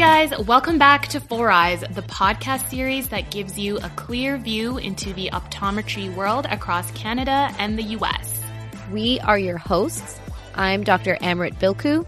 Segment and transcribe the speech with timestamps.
[0.00, 4.78] guys, welcome back to Four Eyes, the podcast series that gives you a clear view
[4.78, 8.42] into the optometry world across Canada and the US.
[8.90, 10.18] We are your hosts.
[10.54, 11.16] I'm Dr.
[11.16, 12.06] Amrit Bilku.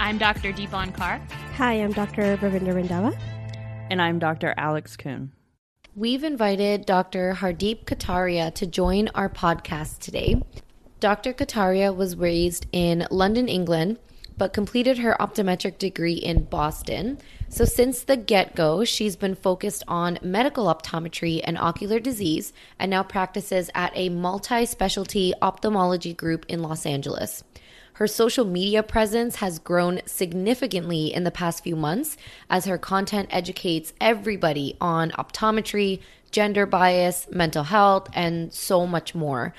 [0.00, 0.52] I'm Dr.
[0.52, 1.22] Deepan Kar.
[1.54, 2.36] Hi, I'm Dr.
[2.38, 3.16] Ravinder Randhawa.
[3.90, 4.52] And I'm Dr.
[4.56, 5.30] Alex Kuhn.
[5.94, 7.34] We've invited Dr.
[7.34, 10.42] Hardeep Kataria to join our podcast today.
[10.98, 11.32] Dr.
[11.32, 14.00] Kataria was raised in London, England,
[14.36, 17.18] but completed her optometric degree in Boston.
[17.48, 22.90] So, since the get go, she's been focused on medical optometry and ocular disease and
[22.90, 27.44] now practices at a multi specialty ophthalmology group in Los Angeles.
[27.94, 32.16] Her social media presence has grown significantly in the past few months
[32.48, 36.00] as her content educates everybody on optometry,
[36.30, 39.52] gender bias, mental health, and so much more.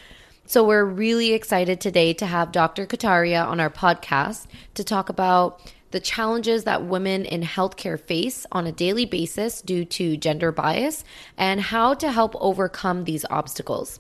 [0.52, 2.86] So, we're really excited today to have Dr.
[2.86, 8.68] Kataria on our podcast to talk about the challenges that women in healthcare face on
[8.68, 11.06] a daily basis due to gender bias
[11.38, 13.98] and how to help overcome these obstacles.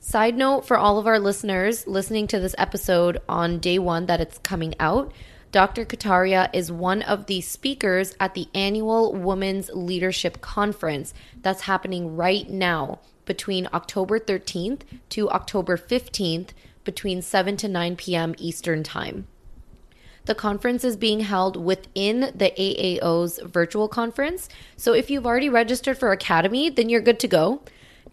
[0.00, 4.20] Side note for all of our listeners listening to this episode on day one that
[4.20, 5.12] it's coming out,
[5.52, 5.84] Dr.
[5.84, 12.50] Kataria is one of the speakers at the annual Women's Leadership Conference that's happening right
[12.50, 12.98] now
[13.30, 16.48] between October 13th to October 15th
[16.82, 18.34] between 7 to 9 p.m.
[18.38, 19.28] Eastern Time.
[20.24, 24.48] The conference is being held within the AAO's virtual conference.
[24.76, 27.62] So if you've already registered for Academy, then you're good to go.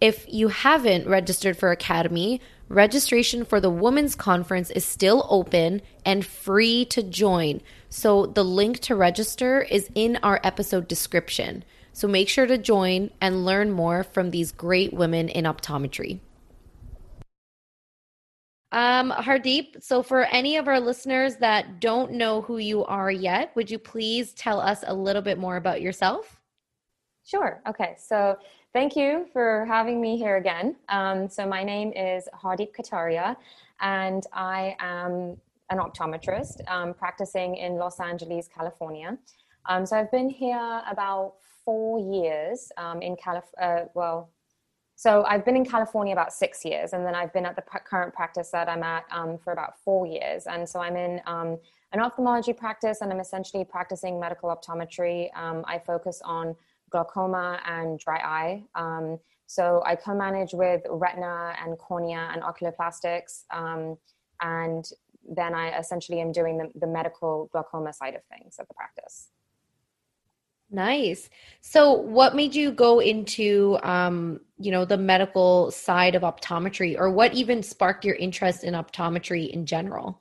[0.00, 6.24] If you haven't registered for Academy, registration for the Women's Conference is still open and
[6.24, 7.60] free to join.
[7.90, 11.64] So the link to register is in our episode description.
[11.92, 16.20] So make sure to join and learn more from these great women in optometry.
[18.70, 23.50] Um, Hardeep, so for any of our listeners that don't know who you are yet,
[23.56, 26.38] would you please tell us a little bit more about yourself?
[27.24, 27.62] Sure.
[27.66, 27.94] Okay.
[27.98, 28.36] So
[28.72, 30.76] thank you for having me here again.
[30.88, 33.36] Um, so my name is Hardeep Kataria,
[33.80, 35.36] and I am
[35.70, 39.16] an optometrist um, practicing in Los Angeles, California.
[39.66, 41.34] Um, so I've been here about
[41.68, 43.82] four years um, in California.
[43.82, 44.30] Uh, well,
[44.96, 48.14] so I've been in California about six years, and then I've been at the current
[48.14, 50.46] practice that I'm at um, for about four years.
[50.46, 51.58] And so I'm in um,
[51.92, 55.28] an ophthalmology practice, and I'm essentially practicing medical optometry.
[55.36, 56.56] Um, I focus on
[56.90, 58.64] glaucoma and dry eye.
[58.74, 63.98] Um, so I co-manage with retina and cornea and oculoplastics, um,
[64.40, 64.90] and
[65.38, 69.28] then I essentially am doing the, the medical glaucoma side of things at the practice.
[70.70, 71.30] Nice.
[71.60, 77.10] So, what made you go into, um, you know, the medical side of optometry, or
[77.10, 80.20] what even sparked your interest in optometry in general?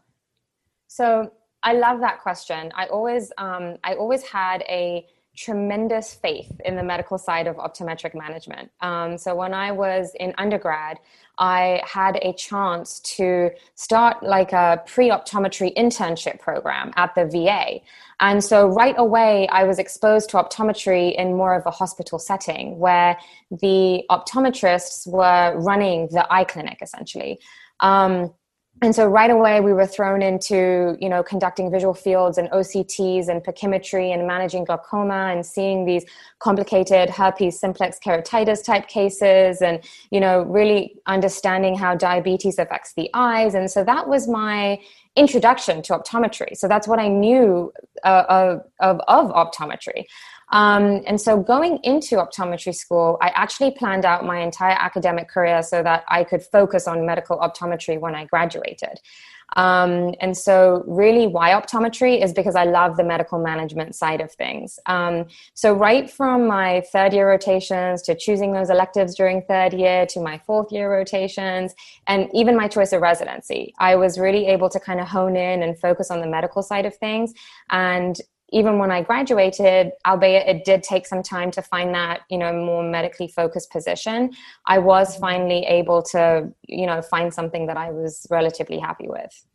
[0.87, 2.71] So, I love that question.
[2.75, 5.05] I always, um, I always had a
[5.37, 8.71] tremendous faith in the medical side of optometric management.
[8.81, 10.99] Um, so when I was in undergrad,
[11.37, 17.81] I had a chance to start like a pre optometry internship program at the VA.
[18.19, 22.79] And so right away, I was exposed to optometry in more of a hospital setting
[22.79, 23.17] where
[23.51, 27.39] the optometrists were running the eye clinic essentially.
[27.79, 28.33] Um,
[28.81, 33.27] and so right away we were thrown into you know conducting visual fields and octs
[33.27, 36.05] and pachymetry and managing glaucoma and seeing these
[36.39, 43.09] complicated herpes simplex keratitis type cases and you know really understanding how diabetes affects the
[43.13, 43.55] eyes.
[43.55, 44.79] And so that was my
[45.15, 46.55] introduction to optometry.
[46.55, 47.73] So that's what i knew
[48.03, 50.05] uh, of, of, of optometry
[50.49, 55.61] um, and so going into optometry school, I actually planned out my entire academic career
[55.61, 58.99] so that I could focus on medical optometry when I graduated.
[59.55, 64.31] Um, and so, really, why optometry is because I love the medical management side of
[64.33, 64.77] things.
[64.87, 70.05] Um, so, right from my third year rotations to choosing those electives during third year
[70.07, 71.73] to my fourth year rotations,
[72.07, 75.63] and even my choice of residency, I was really able to kind of hone in
[75.63, 77.33] and focus on the medical side of things.
[77.69, 82.37] And even when I graduated, albeit it did take some time to find that, you
[82.37, 84.31] know, more medically focused position,
[84.65, 85.21] I was mm-hmm.
[85.21, 89.45] finally able to, you know, find something that I was relatively happy with.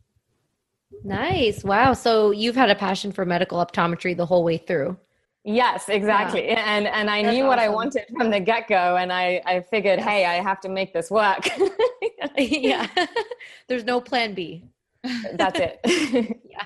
[1.03, 1.63] Nice.
[1.63, 1.93] Wow.
[1.93, 4.97] So you've had a passion for medical optometry the whole way through.
[5.43, 6.47] Yes, exactly.
[6.47, 6.63] Yeah.
[6.65, 9.99] And and I That's knew what I wanted from the get-go and I I figured,
[9.99, 10.07] yes.
[10.07, 11.49] hey, I have to make this work.
[12.37, 12.87] yeah.
[13.67, 14.63] There's no plan B.
[15.33, 15.79] That's it.
[16.49, 16.63] yeah.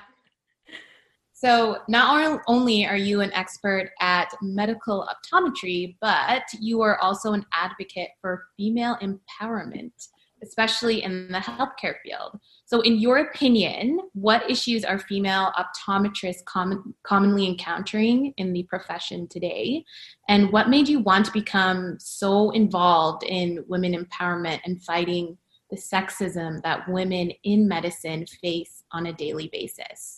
[1.40, 7.46] So, not only are you an expert at medical optometry, but you are also an
[7.52, 9.92] advocate for female empowerment.
[10.40, 12.38] especially in the healthcare field.
[12.64, 19.26] So, in your opinion, what issues are female optometrists com- commonly encountering in the profession
[19.26, 19.84] today?
[20.28, 25.38] And what made you want to become so involved in women empowerment and fighting
[25.70, 30.17] the sexism that women in medicine face on a daily basis?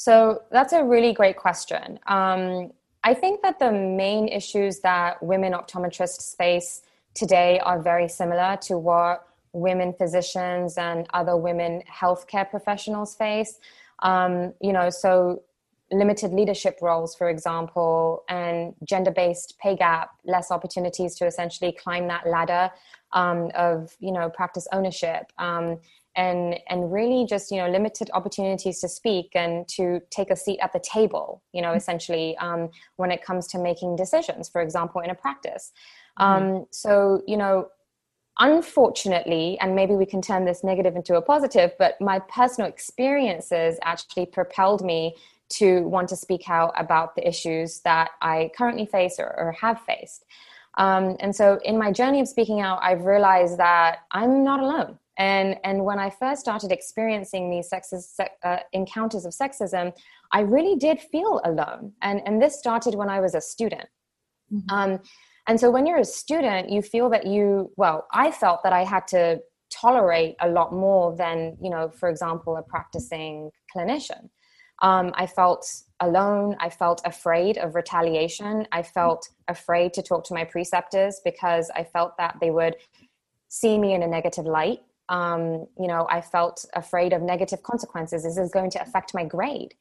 [0.00, 1.98] So, that's a really great question.
[2.06, 2.72] Um,
[3.04, 6.80] I think that the main issues that women optometrists face
[7.12, 13.60] today are very similar to what women physicians and other women healthcare professionals face.
[14.02, 15.42] Um, you know, so
[15.92, 22.08] limited leadership roles, for example, and gender based pay gap, less opportunities to essentially climb
[22.08, 22.70] that ladder
[23.12, 25.30] um, of, you know, practice ownership.
[25.36, 25.78] Um,
[26.20, 30.58] and and really just you know limited opportunities to speak and to take a seat
[30.60, 31.82] at the table you know mm-hmm.
[31.82, 35.72] essentially um, when it comes to making decisions for example in a practice
[36.18, 36.56] mm-hmm.
[36.56, 36.94] um, so
[37.26, 37.68] you know
[38.40, 43.78] unfortunately, and maybe we can turn this negative into a positive, but my personal experiences
[43.82, 45.14] actually propelled me
[45.50, 49.80] to want to speak out about the issues that I currently face or, or have
[49.82, 50.24] faced.
[50.78, 54.98] Um, and so, in my journey of speaking out, I've realized that I'm not alone.
[55.20, 59.92] And, and when I first started experiencing these sexist, uh, encounters of sexism,
[60.32, 61.92] I really did feel alone.
[62.00, 63.86] And, and this started when I was a student.
[64.50, 64.74] Mm-hmm.
[64.74, 65.00] Um,
[65.46, 68.82] and so when you're a student, you feel that you, well, I felt that I
[68.82, 69.40] had to
[69.70, 74.30] tolerate a lot more than, you know, for example, a practicing clinician.
[74.80, 75.66] Um, I felt
[76.00, 76.56] alone.
[76.60, 78.66] I felt afraid of retaliation.
[78.72, 82.76] I felt afraid to talk to my preceptors because I felt that they would
[83.48, 84.80] see me in a negative light.
[85.10, 88.22] Um, you know, I felt afraid of negative consequences.
[88.22, 89.74] This is this going to affect my grade?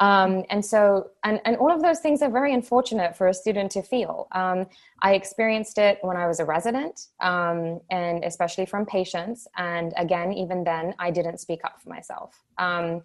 [0.00, 3.70] Um, and so, and, and all of those things are very unfortunate for a student
[3.72, 4.26] to feel.
[4.32, 4.66] Um,
[5.02, 9.46] I experienced it when I was a resident, um, and especially from patients.
[9.56, 12.42] And again, even then, I didn't speak up for myself.
[12.58, 13.02] Um,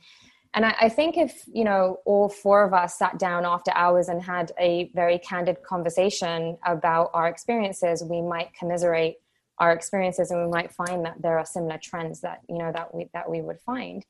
[0.56, 4.10] and I, I, think if, you know, all four of us sat down after hours
[4.10, 9.18] and had a very candid conversation about our experiences, we might commiserate
[9.60, 12.94] our experiences and we might find that there are similar trends that, you know, that
[12.94, 14.06] we, that we would find.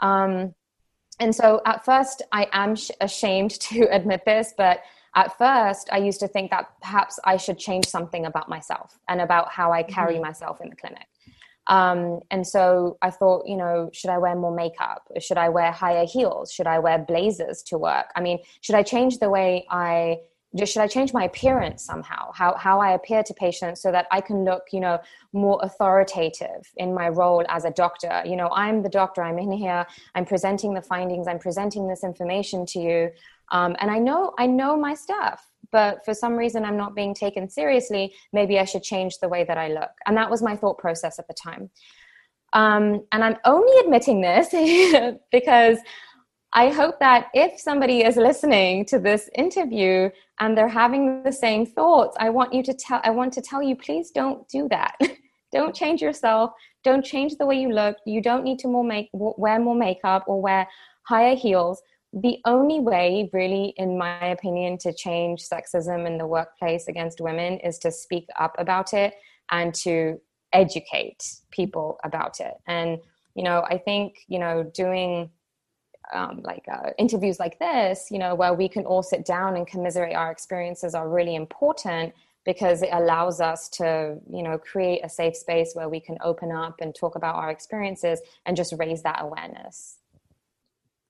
[0.00, 0.54] Um,
[1.20, 4.80] and so at first i am sh- ashamed to admit this but
[5.14, 9.20] at first i used to think that perhaps i should change something about myself and
[9.20, 10.24] about how i carry mm-hmm.
[10.24, 11.06] myself in the clinic
[11.68, 15.72] um, and so i thought you know should i wear more makeup should i wear
[15.72, 19.66] higher heels should i wear blazers to work i mean should i change the way
[19.70, 20.16] i
[20.64, 22.32] should I change my appearance somehow?
[22.32, 24.98] How how I appear to patients so that I can look, you know,
[25.32, 28.22] more authoritative in my role as a doctor.
[28.24, 29.22] You know, I'm the doctor.
[29.22, 29.86] I'm in here.
[30.14, 31.28] I'm presenting the findings.
[31.28, 33.10] I'm presenting this information to you,
[33.52, 35.46] um, and I know I know my stuff.
[35.72, 38.14] But for some reason, I'm not being taken seriously.
[38.32, 39.90] Maybe I should change the way that I look.
[40.06, 41.70] And that was my thought process at the time.
[42.52, 44.48] Um, and I'm only admitting this
[45.32, 45.78] because
[46.56, 50.08] I hope that if somebody is listening to this interview
[50.40, 53.62] and they're having the same thoughts, I want you to tell I want to tell
[53.62, 54.98] you please don't do that.
[55.52, 56.52] don't change yourself.
[56.82, 57.98] Don't change the way you look.
[58.06, 60.66] You don't need to more make wear more makeup or wear
[61.02, 61.82] higher heels.
[62.14, 67.58] The only way really in my opinion to change sexism in the workplace against women
[67.58, 69.12] is to speak up about it
[69.50, 70.18] and to
[70.54, 72.54] educate people about it.
[72.66, 72.98] And
[73.34, 75.28] you know, I think, you know, doing
[76.12, 79.66] um, like uh, interviews like this, you know, where we can all sit down and
[79.66, 85.08] commiserate our experiences are really important because it allows us to, you know, create a
[85.08, 89.02] safe space where we can open up and talk about our experiences and just raise
[89.02, 89.98] that awareness.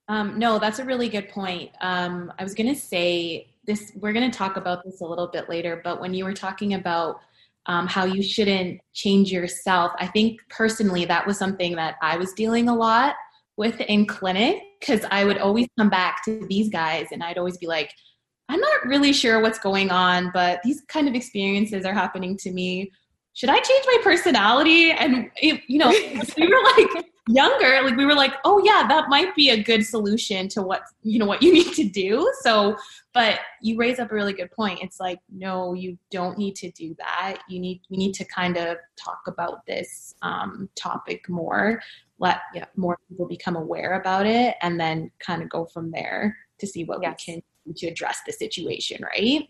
[0.08, 1.70] Um, no, that's a really good point.
[1.80, 5.26] Um, I was going to say this, we're going to talk about this a little
[5.26, 7.20] bit later, but when you were talking about
[7.66, 12.32] um, how you shouldn't change yourself, I think personally that was something that I was
[12.32, 13.16] dealing a lot
[13.56, 17.56] with in clinic because I would always come back to these guys and I'd always
[17.56, 17.90] be like,
[18.48, 22.52] I'm not really sure what's going on, but these kind of experiences are happening to
[22.52, 22.90] me.
[23.34, 24.92] Should I change my personality?
[24.92, 25.88] And, it, you know,
[26.36, 29.84] we were like younger, like we were like, oh yeah, that might be a good
[29.84, 32.30] solution to what, you know, what you need to do.
[32.42, 32.76] So,
[33.12, 34.80] but you raise up a really good point.
[34.82, 37.38] It's like, no, you don't need to do that.
[37.48, 41.80] You need, we need to kind of talk about this um, topic more
[42.18, 46.36] let yeah, more people become aware about it and then kind of go from there
[46.58, 47.22] to see what yes.
[47.26, 49.48] we can do to address the situation right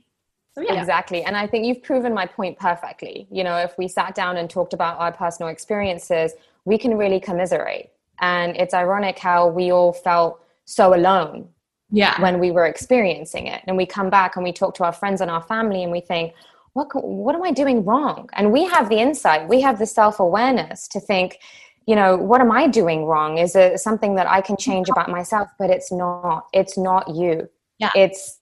[0.56, 0.80] so, yeah.
[0.80, 1.23] Exactly.
[1.23, 3.28] And I think you've proven my point perfectly.
[3.30, 6.33] You know, if we sat down and talked about our personal experiences,
[6.66, 7.90] we can really commiserate.
[8.20, 11.49] And it's ironic how we all felt so alone
[11.90, 12.20] yeah.
[12.20, 13.62] when we were experiencing it.
[13.66, 16.00] And we come back and we talk to our friends and our family and we
[16.00, 16.35] think,
[16.75, 18.28] what what am I doing wrong?
[18.35, 21.38] And we have the insight, we have the self awareness to think,
[21.87, 23.38] you know, what am I doing wrong?
[23.38, 25.49] Is it something that I can change about myself?
[25.58, 26.49] But it's not.
[26.52, 27.49] It's not you.
[27.78, 27.92] Yeah.
[27.94, 28.40] It's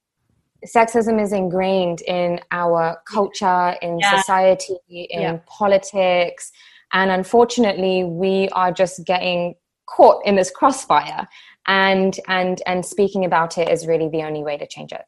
[0.67, 4.17] sexism is ingrained in our culture, in Yeah.
[4.17, 5.39] society, in Yeah.
[5.47, 6.51] politics,
[6.95, 11.29] and unfortunately, we are just getting caught in this crossfire.
[11.67, 15.03] And and and speaking about it is really the only way to change it.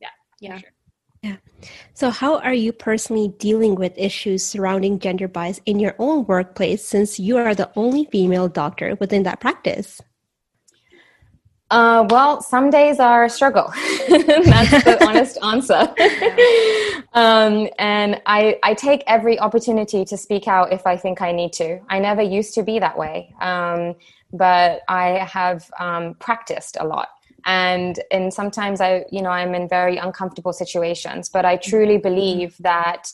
[0.00, 0.08] Yeah.
[0.40, 0.60] Yeah.
[1.22, 1.36] Yeah.
[1.94, 6.84] So, how are you personally dealing with issues surrounding gender bias in your own workplace
[6.84, 10.00] since you are the only female doctor within that practice?
[11.70, 13.72] Uh, well, some days are a struggle.
[14.08, 15.92] That's the honest answer.
[17.12, 21.52] um, and I, I take every opportunity to speak out if I think I need
[21.54, 21.80] to.
[21.88, 23.96] I never used to be that way, um,
[24.32, 27.08] but I have um, practiced a lot.
[27.44, 31.28] And and sometimes I, you know, I'm in very uncomfortable situations.
[31.28, 33.12] But I truly believe that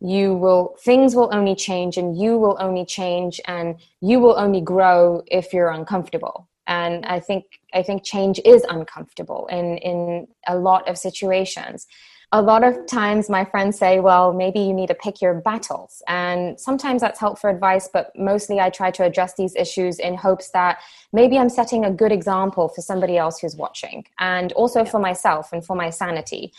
[0.00, 4.60] you will things will only change and you will only change and you will only
[4.60, 10.56] grow if you're uncomfortable and i think i think change is uncomfortable in in a
[10.56, 11.86] lot of situations.
[12.32, 16.00] A lot of times my friends say well maybe you need to pick your battles.
[16.06, 20.50] And sometimes that's helpful advice but mostly i try to address these issues in hopes
[20.50, 20.78] that
[21.12, 25.52] maybe i'm setting a good example for somebody else who's watching and also for myself
[25.52, 26.52] and for my sanity.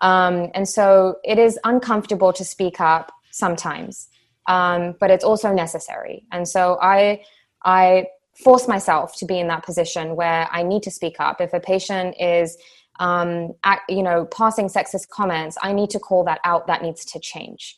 [0.00, 4.08] Um, and so it is uncomfortable to speak up sometimes
[4.48, 6.24] um, but it's also necessary.
[6.32, 7.20] And so i
[7.64, 8.06] i
[8.42, 11.40] force myself to be in that position where i need to speak up.
[11.40, 12.56] If a patient is
[13.00, 16.66] um, act, you know passing sexist comments i need to call that out.
[16.66, 17.76] That needs to change.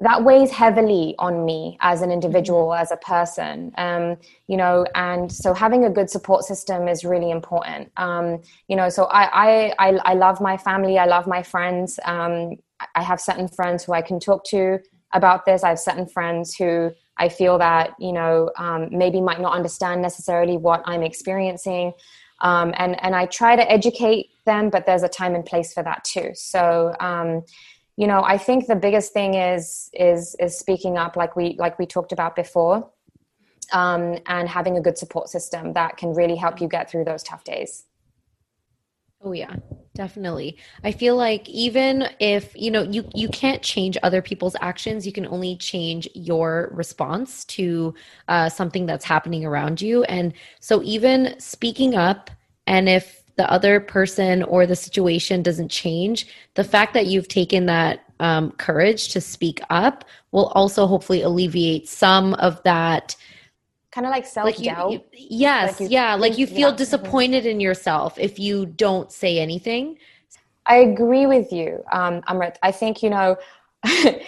[0.00, 5.30] That weighs heavily on me as an individual as a person um, you know and
[5.30, 7.90] so having a good support system is really important.
[7.96, 10.98] Um, you know so I, I i i love my family.
[10.98, 11.98] I love my friends.
[12.04, 12.56] Um,
[12.94, 14.78] i have certain friends who i can talk to
[15.12, 15.62] about this.
[15.64, 20.00] I have certain friends who i feel that you know um, maybe might not understand
[20.02, 21.92] necessarily what i'm experiencing
[22.40, 25.82] um, and and i try to educate them but there's a time and place for
[25.82, 26.30] that too.
[26.34, 27.42] So um,
[27.96, 31.78] you know i think the biggest thing is is is speaking up like we like
[31.78, 32.90] we talked about before
[33.72, 37.22] um, and having a good support system that can really help you get through those
[37.22, 37.84] tough days.
[39.22, 39.56] Oh yeah,
[39.98, 40.56] definitely.
[40.84, 45.12] I feel like even if, you know, you you can't change other people's actions, you
[45.12, 47.94] can only change your response to
[48.28, 50.04] uh, something that's happening around you.
[50.04, 52.30] And so even speaking up
[52.68, 57.66] and if the other person or the situation doesn't change, the fact that you've taken
[57.66, 63.16] that um, courage to speak up will also hopefully alleviate some of that
[63.90, 66.76] kind of like like you, self-doubt you- yes Like you yeah like you feel yeah.
[66.76, 69.98] Disappointed in yourself if you don't say anything
[70.70, 72.56] I agree with you, um, Amrit.
[72.62, 73.38] I think, you know,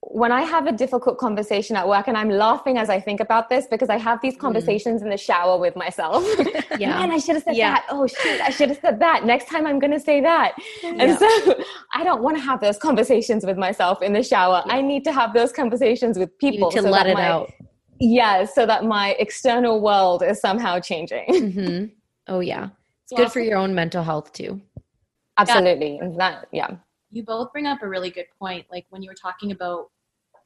[0.00, 3.50] when I have a difficult conversation at work, and I'm laughing as I think about
[3.50, 6.24] this because I have these conversations in the shower with myself.
[6.24, 6.64] Mm.
[6.80, 6.98] Yeah.
[6.98, 7.74] Man, I should have said Yeah.
[7.74, 7.86] that.
[7.90, 9.26] Oh, shit, I should have said that.
[9.26, 10.54] Next time I'm going to say that.
[10.84, 11.18] And Yeah.
[11.18, 11.62] so
[11.94, 14.62] I don't want to have those conversations with myself in the shower.
[14.66, 17.50] I need to have those conversations with people to so let it my- out
[17.98, 21.52] Yeah, so that my external world is somehow changing.
[21.52, 21.84] hmm
[22.28, 22.70] oh yeah
[23.04, 24.60] it's Well, good for your own mental health too
[25.38, 25.98] Absolutely.
[25.98, 26.76] And that, yeah.
[27.10, 29.90] you both bring up a really good point like when you were talking about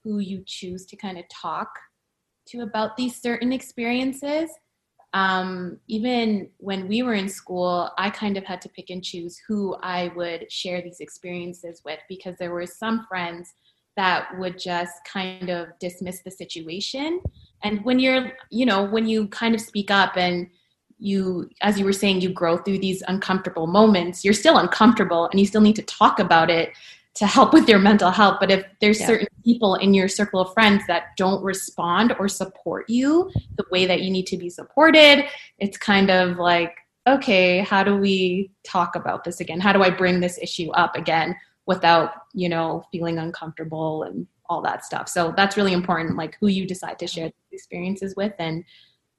[0.02, 1.68] who you choose to kind of talk
[2.48, 4.50] to about these certain experiences
[5.12, 9.40] um, even when we were in school i kind of had to pick and choose
[9.48, 13.52] who i would share these experiences with because there were some friends
[14.00, 17.20] that would just kind of dismiss the situation.
[17.62, 20.48] And when you're you know when you kind of speak up and
[20.98, 25.40] you as you were saying you grow through these uncomfortable moments you're still uncomfortable and
[25.40, 26.72] you still need to talk about it
[27.14, 28.36] to help with your mental health.
[28.40, 29.08] But if there's Yeah.
[29.12, 33.84] certain people in your circle of friends that don't respond or support you the way
[33.90, 35.16] that you need to be supported
[35.58, 36.72] it's kind of like
[37.14, 39.60] okay how do we talk about this again?
[39.66, 41.30] How do i bring this issue up again
[41.72, 46.48] without you know feeling uncomfortable and all that stuff so that's really important like who
[46.48, 48.64] you decide to share these experiences with and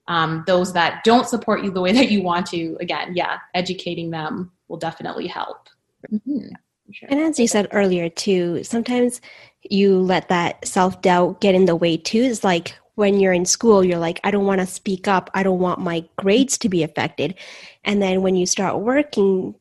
[0.07, 4.09] um, those that don't support you the way that you want to again yeah educating
[4.11, 5.69] them will definitely help
[6.11, 6.49] Mhm.
[6.91, 7.09] Sure.
[7.09, 9.21] And as you said earlier, too, sometimes
[9.69, 12.23] you let that self doubt get in the way, too.
[12.23, 15.29] It's like when you're in school, you're like, I don't want to speak up.
[15.33, 17.35] I don't want my grades to be affected.
[17.83, 19.55] And then when you start working,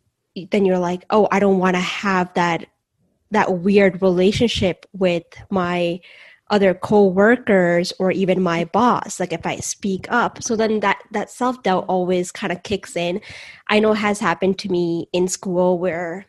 [0.50, 2.66] then you're like, oh, I don't want to have that
[3.30, 6.00] that weird relationship with my
[6.50, 11.30] other co-workers or even my boss like if i speak up so then that that
[11.30, 13.20] self-doubt always kind of kicks in
[13.68, 16.26] i know it has happened to me in school where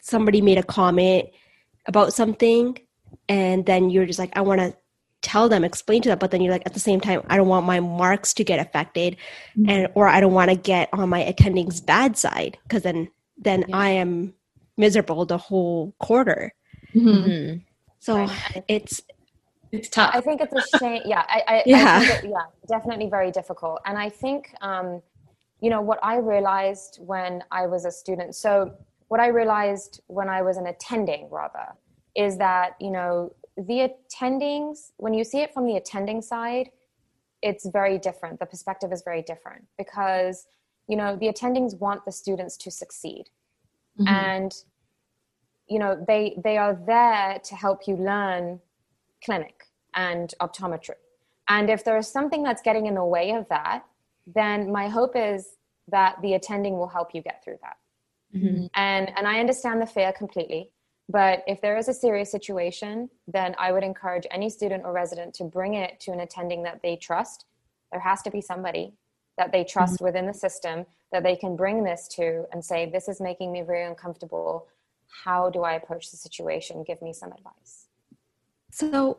[0.00, 1.28] somebody made a comment
[1.86, 2.76] about something
[3.28, 4.74] and then you're just like i want to
[5.20, 7.48] tell them explain to them but then you're like at the same time i don't
[7.48, 9.16] want my marks to get affected
[9.56, 9.68] mm-hmm.
[9.68, 13.64] and or i don't want to get on my attending's bad side because then then
[13.68, 13.76] yeah.
[13.76, 14.32] i am
[14.76, 16.52] miserable the whole quarter.
[16.94, 17.08] Mm-hmm.
[17.08, 17.58] mm-hmm.
[17.98, 18.64] so right.
[18.68, 19.00] it's
[19.72, 20.12] it's tough.
[20.14, 21.02] I think it's a shame.
[21.04, 22.00] Yeah i, I yeah.
[22.02, 23.80] I it, yeah definitely very difficult.
[23.86, 25.02] And i think um
[25.60, 28.72] you know what i realized when i was a student so
[29.08, 31.68] what i realized when i was an attending rather
[32.14, 36.70] is that you know the attendings when you see it from the attending side
[37.44, 38.40] it's very different.
[38.40, 40.46] The perspective is very different because
[40.88, 43.24] you know the attendings want the students to succeed
[43.98, 44.08] mm-hmm.
[44.08, 44.54] and
[45.68, 48.60] you know they they are there to help you learn
[49.24, 51.00] clinic and optometry
[51.48, 53.84] and if there is something that's getting in the way of that
[54.26, 55.56] then my hope is
[55.88, 57.76] that the attending will help you get through that
[58.34, 58.66] mm-hmm.
[58.74, 60.70] and and i understand the fear completely
[61.08, 65.34] but if there is a serious situation, then I would encourage any student or resident
[65.34, 67.44] to bring it to an attending that they trust.
[67.92, 68.94] There has to be somebody
[69.36, 70.04] that they trust mm-hmm.
[70.04, 73.62] within the system that they can bring this to and say, This is making me
[73.62, 74.66] very uncomfortable.
[75.24, 76.82] How do I approach the situation?
[76.82, 77.86] Give me some advice.
[78.72, 79.18] So,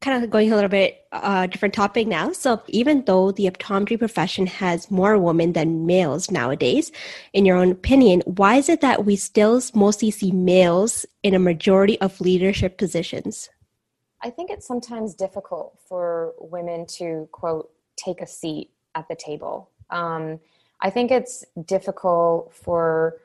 [0.00, 2.32] kind of going a little bit uh, different topic now.
[2.32, 6.90] So even though the optometry profession has more women than males nowadays,
[7.34, 11.38] in your own opinion, why is it that we still mostly see males in a
[11.38, 13.50] majority of leadership positions?
[14.22, 19.70] I think it's sometimes difficult for women to quote take a seat at the table.
[19.90, 20.40] Um,
[20.80, 23.20] I think it's difficult for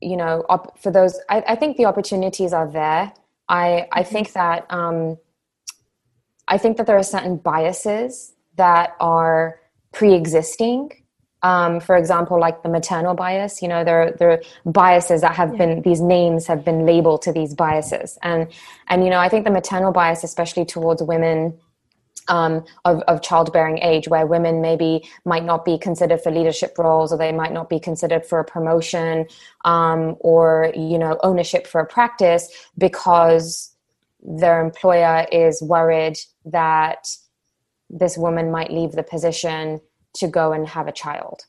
[0.00, 1.18] you know op- for those.
[1.28, 3.12] I, I, think the opportunities are there.
[3.48, 4.12] I I mm-hmm.
[4.12, 4.66] think that.
[4.70, 5.18] Um,
[6.48, 9.60] I think that there are certain biases that are
[9.92, 10.90] pre-existing.
[11.42, 15.52] Um, for example, like the maternal bias, you know, there, there are biases that have
[15.52, 15.58] yeah.
[15.58, 18.18] been, these names have been labeled to these biases.
[18.22, 18.48] And,
[18.88, 21.56] and, you know, I think the maternal bias, especially towards women
[22.28, 27.12] um, of, of, childbearing age, where women maybe might not be considered for leadership roles,
[27.12, 29.26] or they might not be considered for a promotion,
[29.64, 33.74] um, or you know, ownership for a practice, because
[34.20, 37.08] their employer is worried that
[37.88, 39.80] this woman might leave the position
[40.14, 41.44] to go and have a child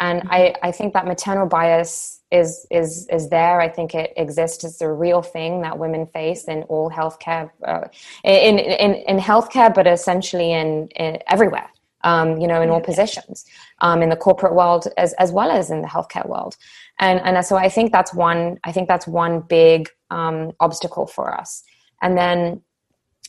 [0.00, 0.32] and mm-hmm.
[0.32, 3.60] I, I think that maternal bias is is is there.
[3.60, 4.64] I think it exists.
[4.64, 7.88] It's a real thing that women face in all healthcare, uh,
[8.24, 11.68] in, in in healthcare, but essentially in, in everywhere.
[12.02, 13.44] Um, you know, in all positions,
[13.80, 16.56] um, in the corporate world as as well as in the healthcare world,
[16.98, 18.58] and and so I think that's one.
[18.64, 21.62] I think that's one big um, obstacle for us.
[22.02, 22.62] And then,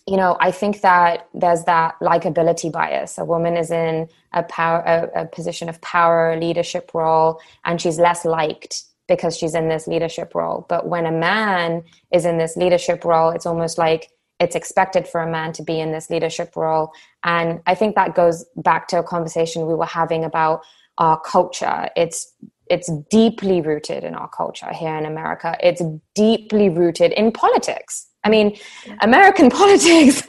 [0.07, 3.17] you know, I think that there's that likability bias.
[3.17, 7.99] A woman is in a power, a, a position of power, leadership role, and she's
[7.99, 10.65] less liked because she's in this leadership role.
[10.69, 15.21] But when a man is in this leadership role, it's almost like it's expected for
[15.21, 16.93] a man to be in this leadership role.
[17.25, 20.61] And I think that goes back to a conversation we were having about
[20.97, 21.89] our culture.
[21.97, 22.33] It's
[22.69, 25.57] it's deeply rooted in our culture here in America.
[25.61, 25.81] It's
[26.15, 28.07] deeply rooted in politics.
[28.23, 28.57] I mean,
[29.01, 30.23] American politics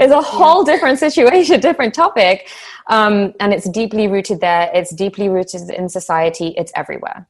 [0.00, 2.48] is a whole different situation, different topic.
[2.88, 4.68] Um, and it's deeply rooted there.
[4.74, 6.54] It's deeply rooted in society.
[6.56, 7.28] It's everywhere.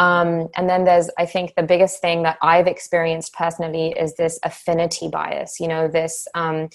[0.00, 4.38] Um, and then there's, I think, the biggest thing that I've experienced personally is this
[4.42, 5.60] affinity bias.
[5.60, 6.70] You know, this, um,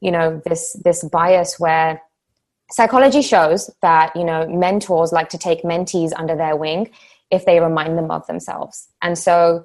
[0.00, 2.00] you know, this this bias where
[2.70, 6.88] psychology shows that you know mentors like to take mentees under their wing
[7.32, 8.88] if they remind them of themselves.
[9.02, 9.64] And so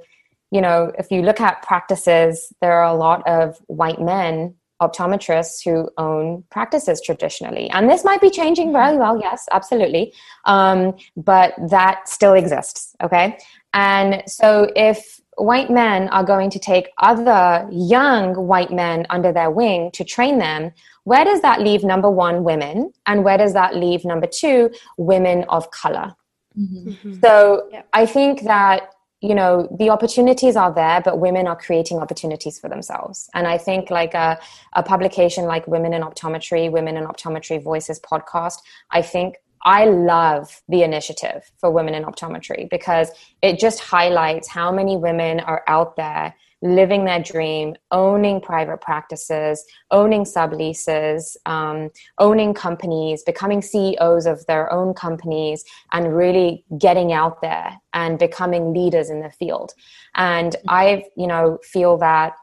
[0.49, 5.63] you know, if you look at practices, there are a lot of white men optometrists
[5.63, 7.69] who own practices traditionally.
[7.69, 8.99] And this might be changing very mm-hmm.
[8.99, 10.13] well, yes, absolutely.
[10.45, 13.37] Um, but that still exists, okay?
[13.73, 19.49] And so if white men are going to take other young white men under their
[19.49, 20.71] wing to train them,
[21.05, 22.91] where does that leave number one, women?
[23.05, 26.13] And where does that leave number two, women of color?
[26.57, 27.19] Mm-hmm.
[27.23, 27.81] So yeah.
[27.93, 28.92] I think that
[29.23, 33.29] you know the opportunities are there but women are creating opportunities for themselves.
[33.33, 34.37] And i think like a,
[34.73, 38.57] a publication like women in optometry women in optometry voices podcast
[38.91, 44.71] i think i love the initiative for women in optometry because it just highlights how
[44.71, 52.53] many women are out there living their dream, owning private practices, owning subleases, um, owning
[52.53, 59.09] companies, becoming CEOs of their own companies, and really getting out there and becoming leaders
[59.09, 59.73] in the field.
[60.15, 62.33] And I, you know, feel that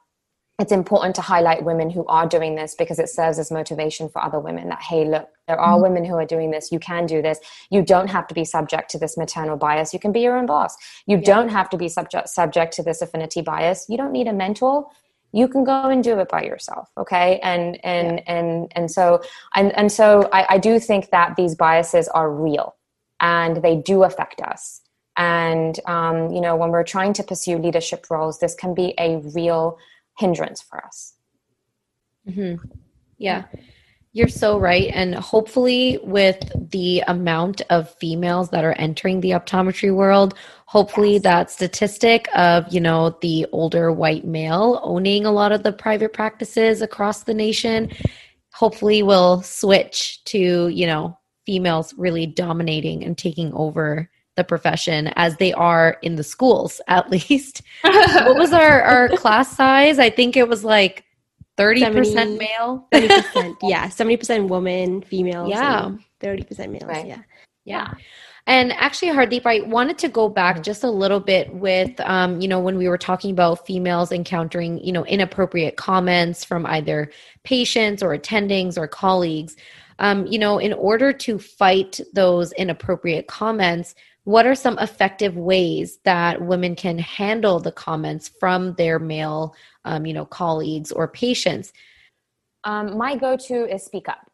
[0.60, 4.22] it's important to highlight women who are doing this because it serves as motivation for
[4.22, 5.82] other women that hey look there are mm-hmm.
[5.82, 6.70] women who are doing this.
[6.70, 7.40] You can do this.
[7.70, 9.92] You don't have to be subject to this maternal bias.
[9.92, 10.76] You can be your own boss.
[11.06, 11.24] You yeah.
[11.24, 13.86] don't have to be subject subject to this affinity bias.
[13.88, 14.88] You don't need a mentor.
[15.32, 17.40] You can go and do it by yourself okay?
[17.42, 18.34] And and yeah.
[18.36, 19.22] and and so
[19.56, 22.76] and and so I, I do think that these biases are real
[23.18, 24.82] and they do affect us.
[25.16, 29.16] And um, you know when we're trying to pursue leadership roles this can be a
[29.34, 29.78] real
[30.20, 31.14] hindrance for us.
[32.28, 32.64] Mm-hmm.
[33.18, 33.44] Yeah.
[34.12, 34.90] You're so right.
[34.92, 40.34] And hopefully, with the amount of females that are entering the optometry world,
[40.66, 41.22] hopefully yes.
[41.22, 46.12] that statistic of, you know, the older white male owning a lot of the private
[46.12, 47.88] practices across the nation,
[48.52, 55.36] hopefully will switch to, you know, females really dominating and taking over the profession as
[55.36, 57.62] they are in the schools, at least.
[57.82, 59.98] what was our, our class size?
[59.98, 61.04] I think it was like
[61.58, 62.88] 30% 70, male.
[62.92, 63.88] 30%, yeah.
[63.88, 65.50] 70% woman, females.
[65.50, 65.90] Yeah.
[66.20, 66.84] 30% males.
[66.84, 67.06] Right.
[67.06, 67.22] Yeah.
[67.64, 67.94] Yeah.
[68.46, 70.62] And actually, Hardeep, I wanted to go back mm-hmm.
[70.62, 74.82] just a little bit with, um, you know, when we were talking about females encountering,
[74.82, 77.10] you know, inappropriate comments from either
[77.44, 79.56] patients or attendings or colleagues.
[79.98, 85.98] Um, you know, in order to fight those inappropriate comments, what are some effective ways
[86.04, 89.54] that women can handle the comments from their male
[89.84, 91.72] um, you know colleagues or patients?
[92.64, 94.30] Um, my go-to is speak up.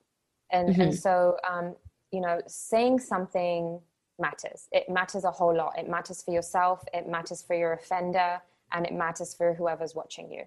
[0.50, 0.80] And mm-hmm.
[0.80, 1.74] and so um,
[2.12, 3.80] you know saying something
[4.18, 4.68] matters.
[4.72, 5.78] It matters a whole lot.
[5.78, 8.40] It matters for yourself it matters for your offender
[8.72, 10.44] and it matters for whoever's watching you.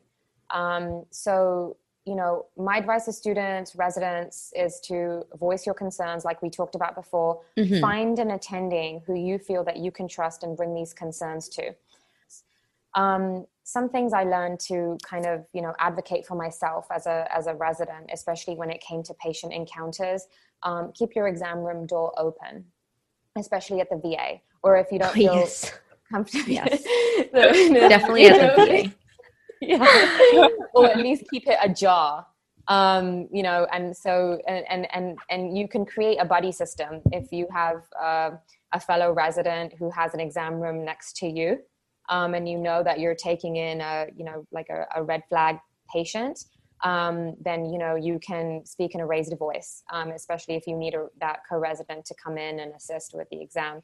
[0.57, 1.77] Um, so
[2.09, 6.73] you know, my advice to students, residents is to voice your concerns, like we talked
[6.73, 7.41] about before.
[7.55, 7.81] Mm-hmm.
[7.81, 11.75] Find an attending who you feel that you can trust and bring these concerns to.
[12.95, 17.27] Um, some things I learned to kind of, you know, advocate for myself as a
[17.31, 20.25] as a resident, especially when it came to patient encounters.
[20.63, 22.65] Um, keep your exam room door open,
[23.37, 25.71] especially at the VA, or if you don't feel yes.
[26.11, 26.49] comfortable.
[26.49, 26.81] Yes.
[27.33, 28.95] the, Definitely at the VA
[30.33, 30.47] yeah.
[30.73, 32.25] or at least keep it ajar
[32.69, 37.31] um, you know and so and and and you can create a buddy system if
[37.31, 38.31] you have uh,
[38.73, 41.57] a fellow resident who has an exam room next to you
[42.09, 45.23] um, and you know that you're taking in a you know like a, a red
[45.29, 45.57] flag
[45.93, 46.45] patient
[46.83, 50.77] um, then you know you can speak in a raised voice um, especially if you
[50.77, 53.81] need a, that co-resident to come in and assist with the exam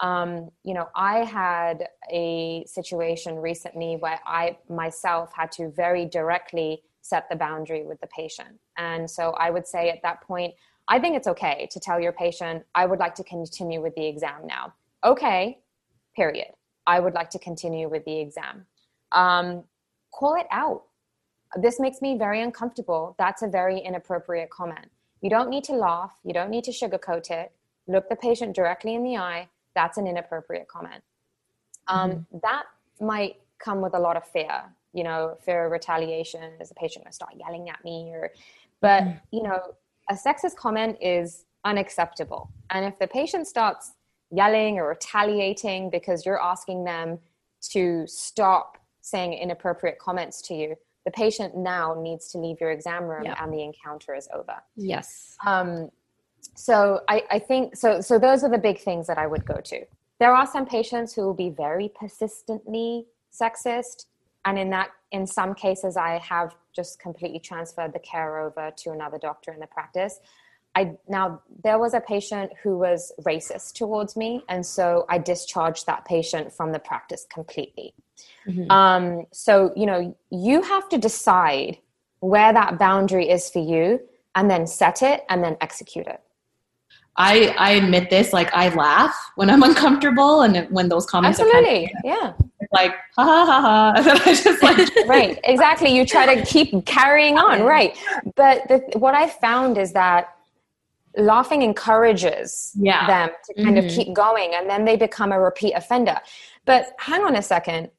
[0.00, 6.82] um, you know, I had a situation recently where I myself had to very directly
[7.02, 8.60] set the boundary with the patient.
[8.76, 10.54] And so I would say at that point,
[10.88, 14.06] I think it's okay to tell your patient, I would like to continue with the
[14.06, 14.72] exam now.
[15.04, 15.58] Okay,
[16.14, 16.48] period.
[16.86, 18.66] I would like to continue with the exam.
[19.12, 19.64] Um,
[20.14, 20.84] call it out.
[21.60, 23.14] This makes me very uncomfortable.
[23.18, 24.90] That's a very inappropriate comment.
[25.20, 26.12] You don't need to laugh.
[26.24, 27.52] You don't need to sugarcoat it.
[27.86, 31.02] Look the patient directly in the eye that's an inappropriate comment.
[31.86, 32.38] Um, mm-hmm.
[32.42, 32.64] That
[33.00, 36.52] might come with a lot of fear, you know, fear of retaliation.
[36.60, 38.10] Is the patient going to start yelling at me?
[38.12, 38.30] Or,
[38.80, 39.18] but mm-hmm.
[39.30, 39.60] you know,
[40.10, 42.50] a sexist comment is unacceptable.
[42.70, 43.92] And if the patient starts
[44.30, 47.18] yelling or retaliating because you're asking them
[47.70, 53.04] to stop saying inappropriate comments to you, the patient now needs to leave your exam
[53.04, 54.56] room and the encounter is over.
[54.76, 55.36] Yes.
[55.46, 55.90] Um,
[56.58, 59.60] so I, I think so so those are the big things that i would go
[59.64, 59.84] to.
[60.18, 64.06] There are some patients who will be very persistently sexist
[64.44, 68.90] and in that in some cases i have just completely transferred the care over to
[68.90, 70.20] another doctor in the practice.
[70.74, 75.86] I now there was a patient who was racist towards me and so i discharged
[75.86, 77.94] that patient from the practice completely.
[78.46, 78.70] Mm-hmm.
[78.70, 81.78] um, so you know you have to decide
[82.20, 84.00] where that boundary is for you
[84.34, 86.20] and then set it and then execute it
[87.18, 91.86] I I admit this, like I laugh when I'm uncomfortable and when those comments absolutely,
[91.86, 93.92] are kind of, yeah, like ha ha ha ha.
[93.96, 95.94] And then I just like right, exactly.
[95.94, 97.98] You try to keep carrying on, right?
[98.36, 100.34] But the, what I found is that
[101.16, 103.06] laughing encourages yeah.
[103.06, 103.86] them to kind mm-hmm.
[103.86, 106.18] of keep going, and then they become a repeat offender.
[106.64, 107.90] But hang on a second,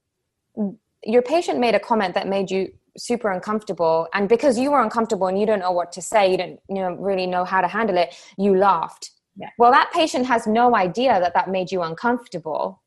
[1.03, 5.27] your patient made a comment that made you super uncomfortable and because you were uncomfortable
[5.27, 7.67] and you don't know what to say you don't you know really know how to
[7.67, 9.49] handle it you laughed yeah.
[9.57, 12.81] well that patient has no idea that that made you uncomfortable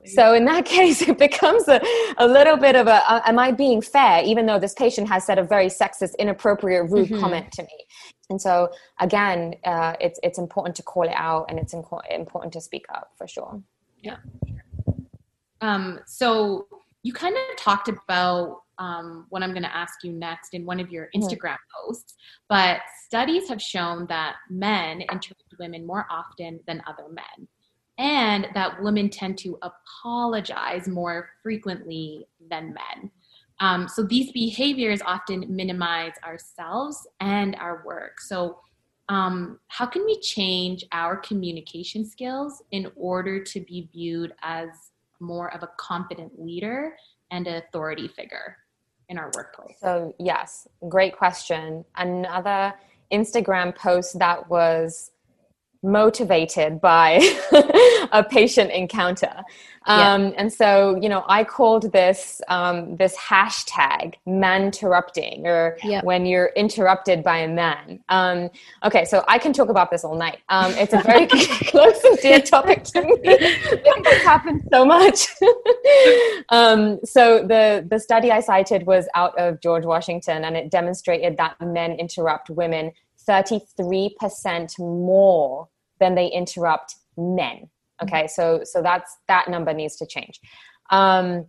[0.00, 0.10] exactly.
[0.14, 1.80] so in that case it becomes a,
[2.18, 5.24] a little bit of a uh, am i being fair even though this patient has
[5.24, 7.20] said a very sexist inappropriate rude mm-hmm.
[7.20, 7.84] comment to me
[8.30, 8.68] and so
[9.00, 13.10] again uh, it's it's important to call it out and it's important to speak up
[13.16, 13.60] for sure
[14.00, 14.16] yeah
[15.62, 16.66] um, so
[17.02, 20.80] you kind of talked about um, what I'm going to ask you next in one
[20.80, 21.08] of your.
[21.16, 21.86] Instagram mm-hmm.
[21.86, 22.14] posts.
[22.48, 27.48] But studies have shown that men interact with women more often than other men,
[27.98, 33.10] and that women tend to apologize more frequently than men.
[33.60, 38.20] Um, so these behaviors often minimize ourselves and our work.
[38.20, 38.58] So,
[39.08, 44.68] um, how can we change our communication skills in order to be viewed as
[45.20, 46.96] more of a confident leader
[47.30, 48.56] and an authority figure
[49.08, 49.76] in our workplace?
[49.80, 51.84] So, yes, great question.
[51.96, 52.74] Another
[53.12, 55.12] Instagram post that was
[55.86, 57.20] motivated by
[58.12, 59.44] a patient encounter.
[59.88, 60.32] Um, yeah.
[60.38, 66.00] And so, you know, I called this um, this hashtag "man-interrupting" or yeah.
[66.02, 68.00] when you're interrupted by a man.
[68.08, 68.50] Um,
[68.84, 70.38] okay, so I can talk about this all night.
[70.48, 71.26] Um, it's a very
[71.68, 73.16] close and dear topic to me.
[73.22, 75.28] it happens so much.
[76.48, 81.36] Um, so the the study I cited was out of George Washington, and it demonstrated
[81.36, 82.90] that men interrupt women
[83.28, 87.68] 33% more than they interrupt men.
[88.02, 90.40] Okay, so so that's that number needs to change.
[90.90, 91.46] Um,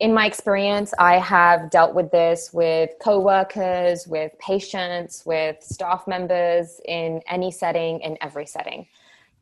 [0.00, 6.80] in my experience, I have dealt with this with coworkers, with patients, with staff members
[6.84, 8.86] in any setting, in every setting.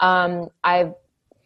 [0.01, 0.95] Um, I've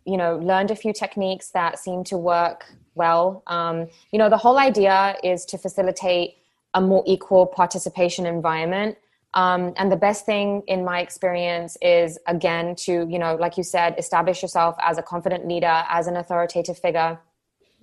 [0.06, 3.42] you know learned a few techniques that seem to work well.
[3.46, 6.36] Um, you know, the whole idea is to facilitate
[6.74, 8.96] a more equal participation environment
[9.34, 13.62] um, and the best thing in my experience is again to you know like you
[13.62, 17.18] said establish yourself as a confident leader as an authoritative figure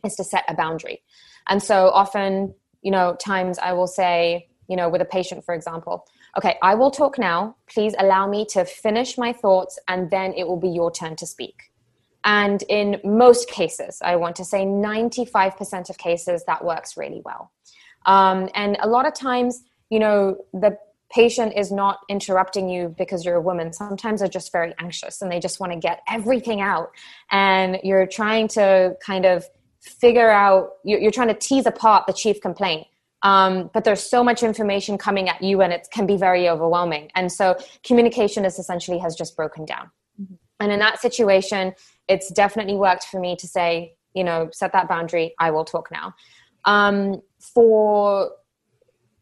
[0.03, 1.01] is to set a boundary.
[1.49, 5.55] And so often you know times i will say you know with a patient for
[5.55, 6.05] example
[6.37, 7.55] okay i will talk now.
[7.67, 11.25] Please allow me to finish my thoughts and then it will be your turn to
[11.25, 11.71] speak.
[12.25, 17.51] And in most cases i want to say 95% of cases that works really well.
[18.05, 20.77] Um, and a lot of times you know the
[21.09, 23.71] patient is not interrupting you because you're a woman.
[23.71, 26.91] Sometimes they're just very anxious and they just want to get everything out.
[27.31, 29.45] And you're trying to kind of
[29.81, 32.87] figure out, you're, trying to tease apart the chief complaint.
[33.23, 37.09] Um, but there's so much information coming at you and it can be very overwhelming.
[37.15, 39.89] And so communication is essentially has just broken down.
[40.21, 40.35] Mm-hmm.
[40.59, 41.73] And in that situation,
[42.07, 45.33] it's definitely worked for me to say, you know, set that boundary.
[45.39, 46.13] I will talk now.
[46.65, 48.31] Um, for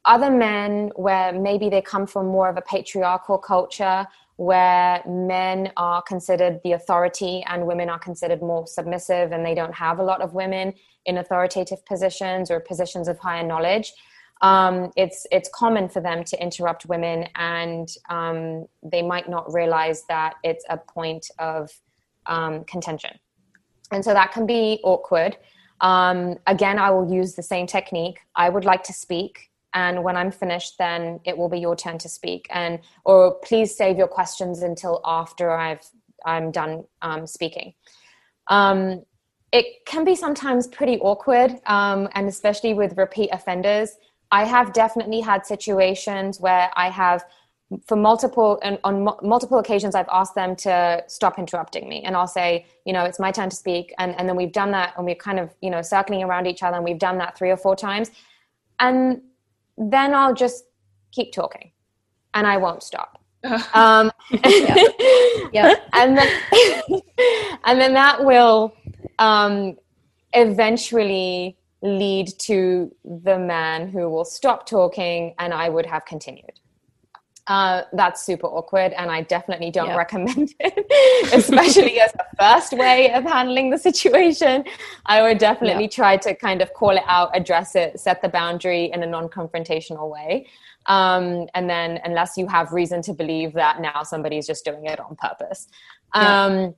[0.06, 4.06] other men where maybe they come from more of a patriarchal culture
[4.38, 9.74] where men are considered the authority and women are considered more submissive and they don't
[9.74, 10.74] have a lot of women
[11.06, 13.94] in authoritative positions or positions of higher knowledge
[14.42, 20.04] um, it's it's common for them to interrupt women and um, they might not realize
[20.10, 21.72] that it's a point of
[22.28, 23.12] um, contention.
[23.92, 25.38] And so that can be awkward.
[25.82, 28.20] Um, again i will use the same technique.
[28.36, 32.00] I would like to speak and when i'm finished then it will be your turn
[32.00, 32.48] to speak.
[32.50, 35.86] And or please save your questions until after i've
[36.26, 37.74] i'm done um, speaking.
[38.48, 39.04] Um,
[39.52, 43.98] it can be sometimes pretty awkward um, and especially with repeat offenders.
[44.32, 47.26] I have definitely had situations where i have
[47.88, 52.04] for multiple and on multiple occasions i've asked them to stop interrupting me.
[52.04, 53.94] And i'll say you know it's my turn to speak.
[54.00, 56.64] And, and then we've done that and we're kind of you know circling around each
[56.64, 58.12] other and we've done that three or four times.
[58.80, 59.22] And
[59.78, 60.66] then I'll just
[61.12, 61.72] keep talking
[62.34, 63.22] and I won't stop.
[63.74, 64.76] um, yeah.
[65.54, 65.76] yeah.
[65.94, 66.42] and then
[67.66, 68.74] and then that will
[69.20, 69.78] um,
[70.34, 76.60] eventually lead to the man who will stop talking and I would have continued.
[77.48, 79.98] Uh, that's super awkward, and I definitely don't yep.
[79.98, 84.66] recommend it, especially as the first way of handling the situation.
[85.06, 85.92] I would definitely yep.
[85.92, 89.30] try to kind of call it out, address it, set the boundary in a non
[89.30, 90.48] confrontational way.
[90.88, 95.00] Um, and then, unless you have reason to believe that now somebody's just doing it
[95.00, 95.68] on purpose.
[96.14, 96.76] Um, yep.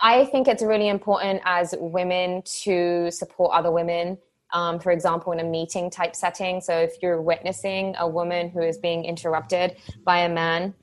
[0.00, 4.18] I think it's really important as women to support other women
[4.52, 6.60] um, for example, in a meeting type setting.
[6.60, 10.74] So if you're witnessing a woman who is being interrupted by a man,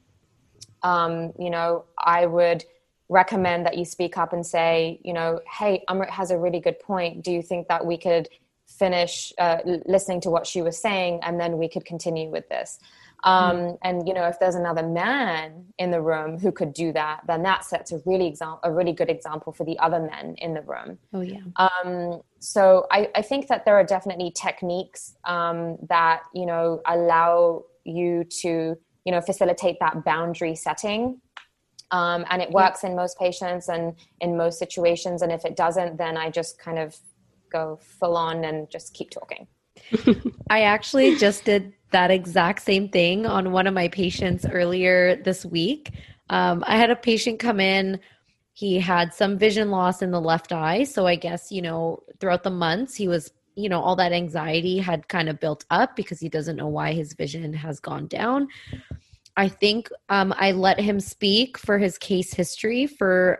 [0.82, 2.64] um, you know, I would
[3.10, 6.80] recommend that you speak up and say, you know, hey, Amrit has a really good
[6.80, 7.24] point.
[7.24, 8.28] Do you think that we could
[8.68, 12.80] finish uh, listening to what she was saying and then we could continue with this?
[13.24, 13.78] Um, mm.
[13.84, 17.44] And you know, if there's another man in the room who could do that, then
[17.44, 20.62] that sets a really example, a really good example for the other men in the
[20.62, 20.98] room.
[21.14, 21.42] Oh yeah.
[21.56, 27.64] Um, so I, I, think that there are definitely techniques um, that you know allow
[27.86, 31.22] you to you know facilitate that boundary setting.
[31.92, 35.22] Um, and it works in most patients and in most situations.
[35.22, 36.98] And if it doesn't, then I just kind of
[37.52, 39.46] go full on and just keep talking.
[40.50, 45.46] I actually just did that exact same thing on one of my patients earlier this
[45.46, 45.92] week.
[46.30, 48.00] Um, I had a patient come in.
[48.54, 50.84] He had some vision loss in the left eye.
[50.84, 54.80] So I guess, you know, throughout the months, he was, you know, all that anxiety
[54.80, 58.48] had kind of built up because he doesn't know why his vision has gone down.
[59.38, 63.40] I think um, I let him speak for his case history for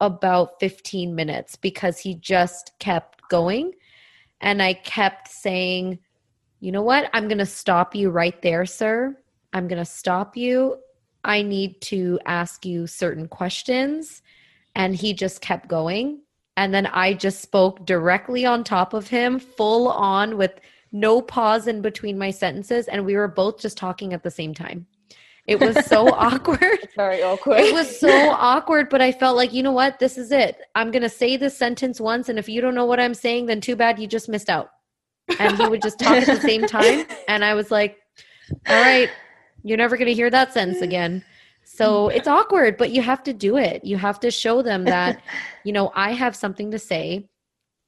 [0.00, 3.72] about 15 minutes because he just kept going.
[4.40, 5.98] And I kept saying,
[6.60, 7.10] you know what?
[7.12, 9.16] I'm going to stop you right there, sir.
[9.52, 10.78] I'm going to stop you.
[11.24, 14.22] I need to ask you certain questions.
[14.74, 16.20] And he just kept going.
[16.56, 20.52] And then I just spoke directly on top of him, full on with
[20.92, 22.88] no pause in between my sentences.
[22.88, 24.86] And we were both just talking at the same time.
[25.46, 26.88] It was so awkward.
[26.96, 27.60] Very awkward.
[27.60, 29.98] It was so awkward, but I felt like, you know what?
[29.98, 30.58] This is it.
[30.74, 32.28] I'm going to say this sentence once.
[32.28, 34.70] And if you don't know what I'm saying, then too bad you just missed out.
[35.38, 37.06] And he would just talk at the same time.
[37.28, 37.98] And I was like,
[38.68, 39.10] all right,
[39.62, 41.24] you're never going to hear that sentence again.
[41.64, 43.84] So it's awkward, but you have to do it.
[43.84, 45.22] You have to show them that,
[45.64, 47.28] you know, I have something to say.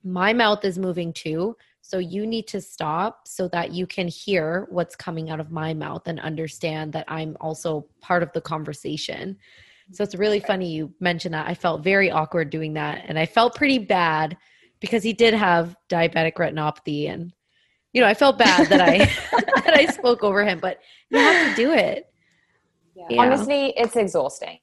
[0.03, 1.57] My mouth is moving too.
[1.83, 5.73] So you need to stop so that you can hear what's coming out of my
[5.73, 9.37] mouth and understand that I'm also part of the conversation.
[9.93, 11.47] So it's really funny you mentioned that.
[11.47, 13.05] I felt very awkward doing that.
[13.07, 14.37] And I felt pretty bad
[14.81, 17.09] because he did have diabetic retinopathy.
[17.09, 17.33] And,
[17.93, 18.99] you know, I felt bad that I
[19.65, 22.11] that I spoke over him, but you have to do it.
[22.95, 23.07] Yeah.
[23.11, 23.23] Yeah.
[23.23, 24.59] Honestly, it's exhausting.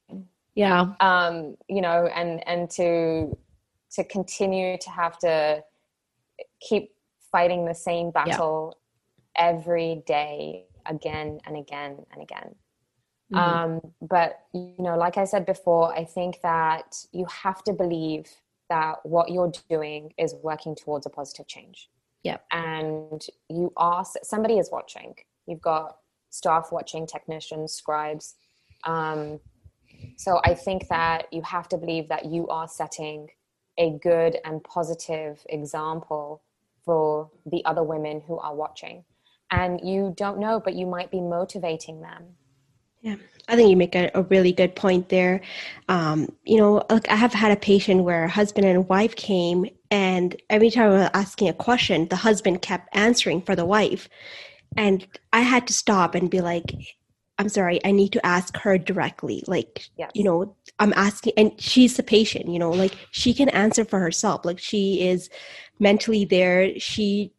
[0.55, 0.93] Yeah.
[0.99, 3.37] Um, you know, and and to
[3.93, 5.63] to continue to have to
[6.59, 6.93] keep
[7.31, 8.77] fighting the same battle
[9.35, 9.49] yeah.
[9.49, 12.55] every day again and again and again
[13.33, 13.37] mm-hmm.
[13.37, 18.25] um, but you know like i said before i think that you have to believe
[18.69, 21.89] that what you're doing is working towards a positive change
[22.23, 25.13] yeah and you are somebody is watching
[25.47, 25.97] you've got
[26.29, 28.35] staff watching technicians scribes
[28.85, 29.39] um,
[30.17, 33.27] so i think that you have to believe that you are setting
[33.77, 36.41] a good and positive example
[36.85, 39.03] for the other women who are watching.
[39.51, 42.35] And you don't know, but you might be motivating them.
[43.03, 43.15] Yeah,
[43.49, 45.41] I think you make a, a really good point there.
[45.89, 49.65] Um, you know, like I have had a patient where a husband and wife came,
[49.91, 54.07] and every time I was asking a question, the husband kept answering for the wife.
[54.77, 56.73] And I had to stop and be like,
[57.37, 59.43] I'm sorry, I need to ask her directly.
[59.47, 60.11] Like, yes.
[60.13, 63.99] you know, I'm asking, and she's the patient, you know, like she can answer for
[63.99, 64.45] herself.
[64.45, 65.29] Like, she is
[65.77, 66.79] mentally there.
[66.79, 67.33] She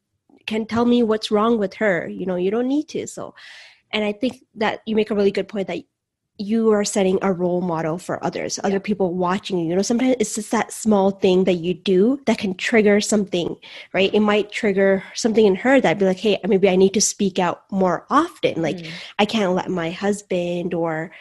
[0.46, 2.06] can tell me what's wrong with her.
[2.06, 3.06] You know, you don't need to.
[3.06, 3.34] So,
[3.94, 5.84] and I think that you make a really good point that
[6.36, 9.68] you are setting a role model for others, other people watching you.
[9.68, 13.54] You know, sometimes it's just that small thing that you do that can trigger something,
[13.92, 14.12] right?
[14.12, 17.38] It might trigger something in her that be like, hey, maybe I need to speak
[17.38, 18.62] out more often.
[18.62, 18.90] Like, mm.
[19.20, 21.12] I can't let my husband or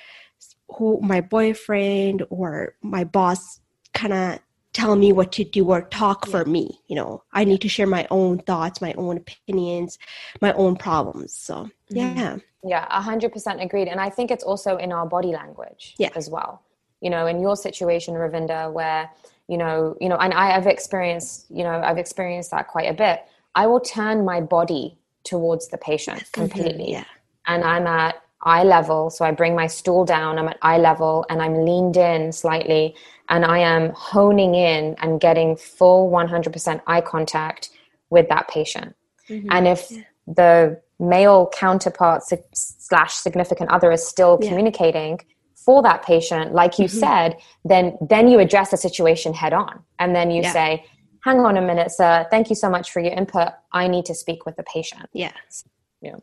[0.69, 3.59] who my boyfriend or my boss
[3.93, 4.39] kind of
[4.71, 6.31] tell me what to do or talk yeah.
[6.31, 9.99] for me you know i need to share my own thoughts my own opinions
[10.41, 12.17] my own problems so mm-hmm.
[12.17, 16.09] yeah yeah 100% agreed and i think it's also in our body language yeah.
[16.15, 16.63] as well
[17.01, 19.09] you know in your situation ravinda where
[19.47, 22.93] you know you know and i have experienced you know i've experienced that quite a
[22.93, 27.05] bit i will turn my body towards the patient completely yeah.
[27.47, 31.25] and i'm at eye level so i bring my stool down i'm at eye level
[31.29, 32.93] and i'm leaned in slightly
[33.29, 37.69] and I am honing in and getting full 100% eye contact
[38.09, 38.95] with that patient.
[39.29, 39.47] Mm-hmm.
[39.51, 40.01] And if yeah.
[40.27, 44.49] the male counterpart slash significant other is still yeah.
[44.49, 45.19] communicating
[45.55, 46.99] for that patient, like you mm-hmm.
[46.99, 50.51] said, then then you address the situation head on, and then you yeah.
[50.51, 50.85] say,
[51.23, 52.27] "Hang on a minute, sir.
[52.29, 53.49] Thank you so much for your input.
[53.71, 55.63] I need to speak with the patient." Yes.
[56.01, 56.17] Yeah.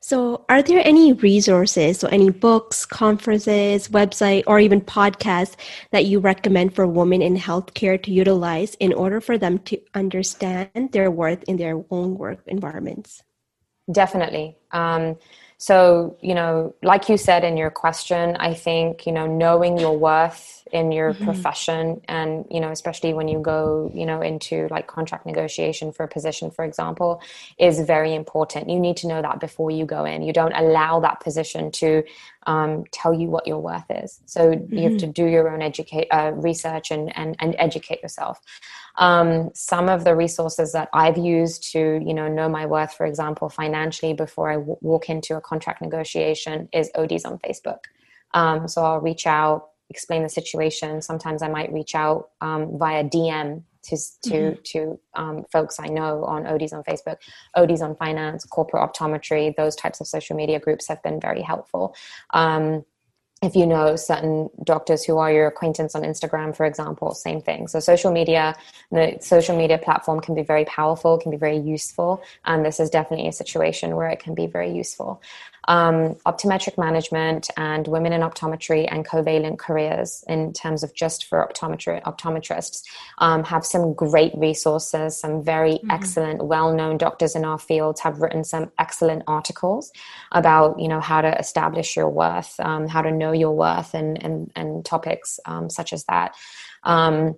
[0.00, 5.54] So, are there any resources, or any books, conferences, website, or even podcasts
[5.92, 10.90] that you recommend for women in healthcare to utilize in order for them to understand
[10.90, 13.22] their worth in their own work environments?
[13.92, 14.56] Definitely.
[14.72, 15.16] Um,
[15.58, 19.96] so, you know, like you said in your question, I think, you know, knowing your
[19.96, 21.24] worth in your mm-hmm.
[21.24, 26.04] profession and you know especially when you go you know into like contract negotiation for
[26.04, 27.20] a position for example
[27.58, 30.98] is very important you need to know that before you go in you don't allow
[30.98, 32.02] that position to
[32.46, 34.74] um, tell you what your worth is so mm-hmm.
[34.74, 35.12] you have to mm-hmm.
[35.12, 38.40] do your own educate uh, research and, and and educate yourself
[38.96, 43.06] um, some of the resources that i've used to you know know my worth for
[43.06, 47.80] example financially before I w- walk into a contract negotiation is ods on facebook
[48.34, 51.02] um, so i'll reach out explain the situation.
[51.02, 53.96] Sometimes I might reach out um, via DM to
[54.28, 54.62] to mm-hmm.
[54.64, 57.18] to um, folks I know on ODs on Facebook,
[57.54, 59.54] ODs on finance, corporate optometry.
[59.54, 61.94] Those types of social media groups have been very helpful.
[63.42, 67.66] If you know certain doctors who are your acquaintance on Instagram, for example, same thing.
[67.66, 68.54] So social media,
[68.92, 72.88] the social media platform can be very powerful, can be very useful, and this is
[72.88, 75.20] definitely a situation where it can be very useful
[75.68, 81.46] um, optometric management and women in optometry and covalent careers in terms of just for
[81.46, 82.82] optometry optometrists
[83.18, 85.90] um, have some great resources some very mm-hmm.
[85.90, 89.92] excellent well-known doctors in our fields have written some excellent articles
[90.32, 94.22] about you know how to establish your worth um, how to know your worth and
[94.22, 96.34] and, and topics um, such as that
[96.84, 97.36] um,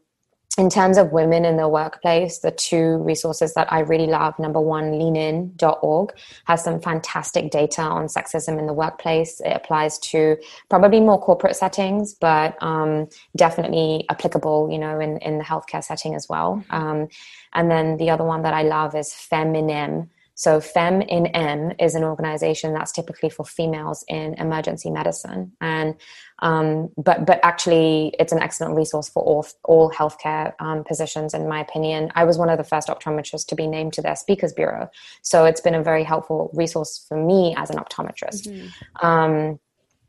[0.57, 4.61] in terms of women in the workplace, the two resources that I really love number
[4.61, 6.12] one, leanin.org
[6.45, 9.40] has some fantastic data on sexism in the workplace.
[9.40, 10.36] It applies to
[10.68, 16.14] probably more corporate settings, but um, definitely applicable, you know, in, in the healthcare setting
[16.14, 16.64] as well.
[16.70, 17.09] Um,
[17.53, 20.09] and then the other one that I love is FemInEM.
[20.35, 25.95] So FemInEM is an organization that's typically for females in emergency medicine, and
[26.41, 31.49] um, but but actually it's an excellent resource for all all healthcare um, positions, in
[31.49, 32.11] my opinion.
[32.14, 34.91] I was one of the first optometrists to be named to their speakers bureau,
[35.22, 38.49] so it's been a very helpful resource for me as an optometrist.
[38.49, 39.07] Mm-hmm.
[39.07, 39.61] Um,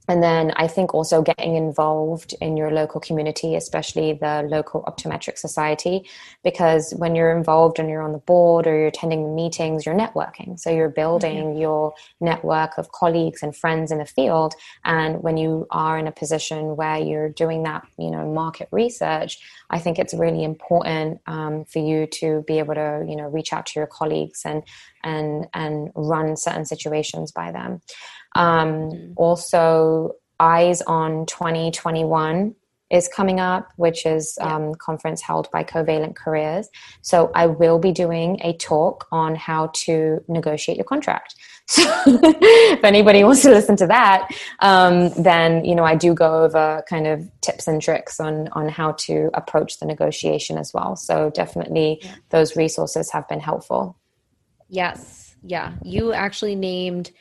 [0.07, 5.37] and then I think also getting involved in your local community, especially the local optometric
[5.37, 6.07] society,
[6.43, 9.95] because when you're involved and you're on the board or you're attending the meetings, you're
[9.95, 10.59] networking.
[10.59, 11.59] So you're building mm-hmm.
[11.59, 14.53] your network of colleagues and friends in the field.
[14.83, 19.39] And when you are in a position where you're doing that, you know, market research,
[19.69, 23.51] I think it's really important um, for you to be able to, you know, reach
[23.53, 24.63] out to your colleagues and
[25.03, 27.81] and and run certain situations by them.
[28.35, 29.13] Um, mm-hmm.
[29.15, 32.55] Also, EyesOn 2021
[32.91, 34.55] is coming up, which is yeah.
[34.55, 36.69] um, conference held by Covalent Careers.
[37.01, 41.35] So I will be doing a talk on how to negotiate your contract.
[41.67, 44.29] So if anybody wants to listen to that,
[44.59, 48.69] um, then you know I do go over kind of tips and tricks on on
[48.69, 50.95] how to approach the negotiation as well.
[50.95, 52.13] So definitely yeah.
[52.29, 53.97] those resources have been helpful.
[54.69, 57.11] Yes, yeah, you actually named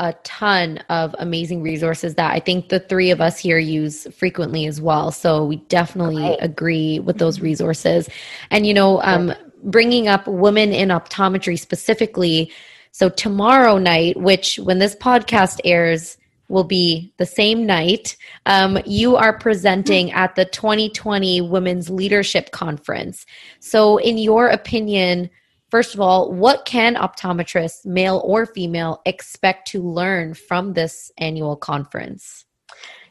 [0.00, 4.66] a ton of amazing resources that I think the three of us here use frequently
[4.66, 5.12] as well.
[5.12, 6.38] So we definitely right.
[6.40, 7.44] agree with those mm-hmm.
[7.44, 8.08] resources.
[8.50, 12.50] And, you know, um, bringing up women in optometry specifically.
[12.92, 16.16] So tomorrow night, which when this podcast airs,
[16.48, 18.16] will be the same night.
[18.46, 20.18] Um, you are presenting mm-hmm.
[20.18, 23.24] at the 2020 Women's Leadership Conference.
[23.60, 25.30] So, in your opinion,
[25.70, 31.56] First of all, what can optometrists, male or female, expect to learn from this annual
[31.56, 32.44] conference?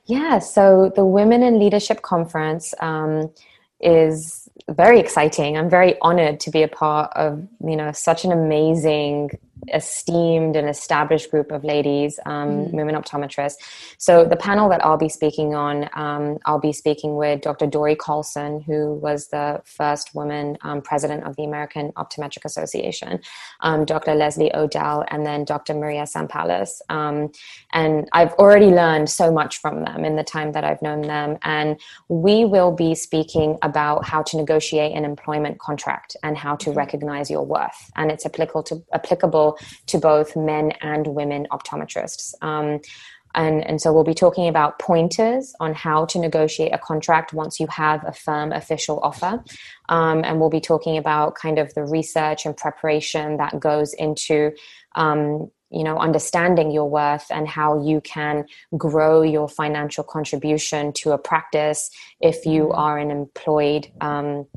[0.06, 3.32] Yeah, so the Women in Leadership Conference um,
[3.80, 5.58] is very exciting.
[5.58, 9.32] I'm very honored to be a part of you know such an amazing
[9.74, 12.72] esteemed and established group of ladies, um, mm.
[12.72, 13.58] women optometrists.
[13.98, 17.68] So the panel that I'll be speaking on, um, I'll be speaking with Dr.
[17.68, 23.20] Dori Carlson, who was the first woman um, president of the American Optometric Association,
[23.62, 24.16] um, Dr.
[24.16, 25.74] Leslie O'Dell, and then Dr.
[25.74, 26.82] Maria Sampalis.
[26.90, 27.32] Um,
[27.74, 31.38] and I've already learned so much from them in the time that I've known them.
[31.44, 36.70] And we will be speaking about how to negotiate an employment contract and how to
[36.70, 36.78] mm-hmm.
[36.78, 37.92] recognize your worth.
[37.96, 39.49] And it's applicable to applicable
[39.88, 42.34] to both men and women optometrists.
[42.42, 42.80] Um,
[43.36, 47.60] and, and so we'll be talking about pointers on how to negotiate a contract once
[47.60, 49.44] you have a firm official offer.
[49.88, 54.52] Um, and we'll be talking about kind of the research and preparation that goes into
[54.96, 58.46] um, you know understanding your worth and how you can
[58.76, 62.80] grow your financial contribution to a practice if you mm-hmm.
[62.80, 64.48] are an employed um,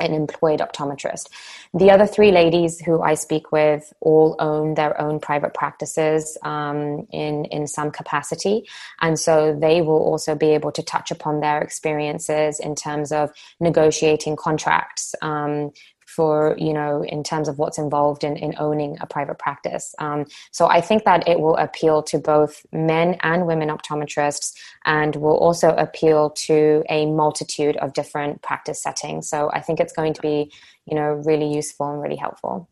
[0.00, 1.28] an employed optometrist.
[1.74, 7.06] The other three ladies who I speak with all own their own private practices um,
[7.10, 8.68] in in some capacity,
[9.00, 13.30] and so they will also be able to touch upon their experiences in terms of
[13.60, 15.72] negotiating contracts, um,
[16.14, 19.94] for you know in terms of what's involved in, in owning a private practice.
[19.98, 24.52] Um, so i think that it will appeal to both men and women optometrists
[24.84, 29.28] and will also appeal to a multitude of different practice settings.
[29.28, 30.52] So i think it's going to be
[30.86, 32.68] you know really useful and really helpful.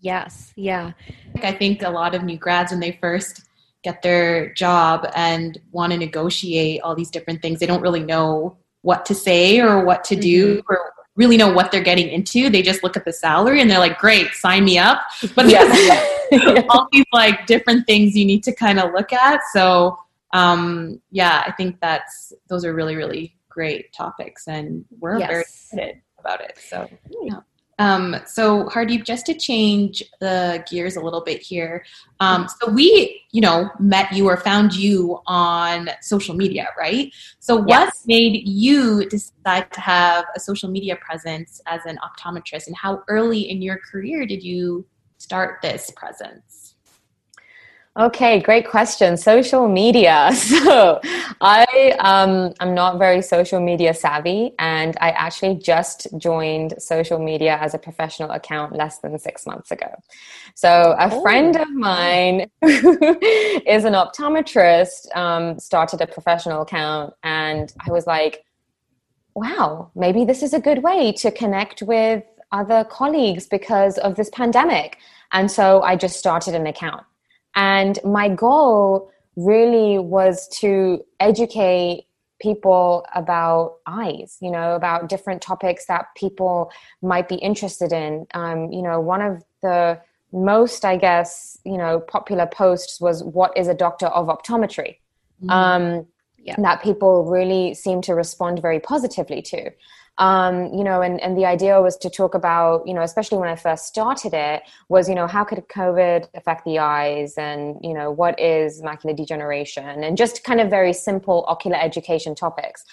[0.00, 0.92] Yes yeah.
[1.42, 3.42] I think a lot of new grads when they first
[3.82, 8.58] get their job and want to negotiate all these different things they don't really know
[8.82, 10.72] what to say or what to do mm-hmm.
[10.72, 12.48] or really know what they're getting into.
[12.48, 15.02] They just look at the salary and they're like, great, sign me up.
[15.34, 16.64] But yeah.
[16.70, 19.40] all these like different things you need to kind of look at.
[19.52, 19.98] So
[20.32, 25.28] um, yeah, I think that's those are really, really great topics and we're yes.
[25.28, 26.58] very excited about it.
[26.58, 26.88] So,
[27.22, 27.40] yeah.
[27.80, 31.82] Um, so Hardeep, just to change the gears a little bit here.
[32.20, 37.10] Um, so we, you know, met you or found you on social media, right?
[37.40, 38.02] So what Yes.
[38.06, 43.40] made you decide to have a social media presence as an optometrist and how early
[43.50, 46.69] in your career did you start this presence?
[47.98, 49.16] Okay, great question.
[49.16, 50.30] Social media.
[50.60, 51.00] So
[51.40, 51.64] I
[52.00, 57.74] um, I'm not very social media savvy, and I actually just joined social media as
[57.74, 59.88] a professional account less than six months ago.
[60.54, 61.22] So a Oh.
[61.22, 68.44] friend of mine is an optometrist um, started a professional account, and I was like,
[69.34, 72.22] wow, maybe this is a good way to connect with
[72.52, 74.98] other colleagues because of this pandemic.
[75.32, 77.04] And so I just started an account.
[77.54, 82.06] And my goal really was to educate
[82.40, 86.70] people about eyes, you know, about different topics that people
[87.02, 88.26] might be interested in.
[88.34, 90.00] Um, you know, one of the
[90.32, 94.96] most, I guess, you know, popular posts was what is a doctor of optometry?
[95.48, 96.06] Um,
[96.42, 96.54] Yeah.
[96.58, 99.70] that people really seem to respond very positively to.
[100.20, 103.48] Um, you know, and, and the idea was to talk about, you know, especially when
[103.48, 107.94] I first started it, was, you know, how could COVID affect the eyes and, you
[107.94, 112.84] know, what is macular degeneration and just kind of very simple ocular education topics.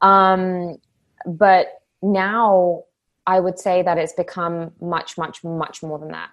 [0.00, 0.78] Um,
[1.26, 2.84] but now
[3.26, 6.30] I would say that it's become much, much, much more than that.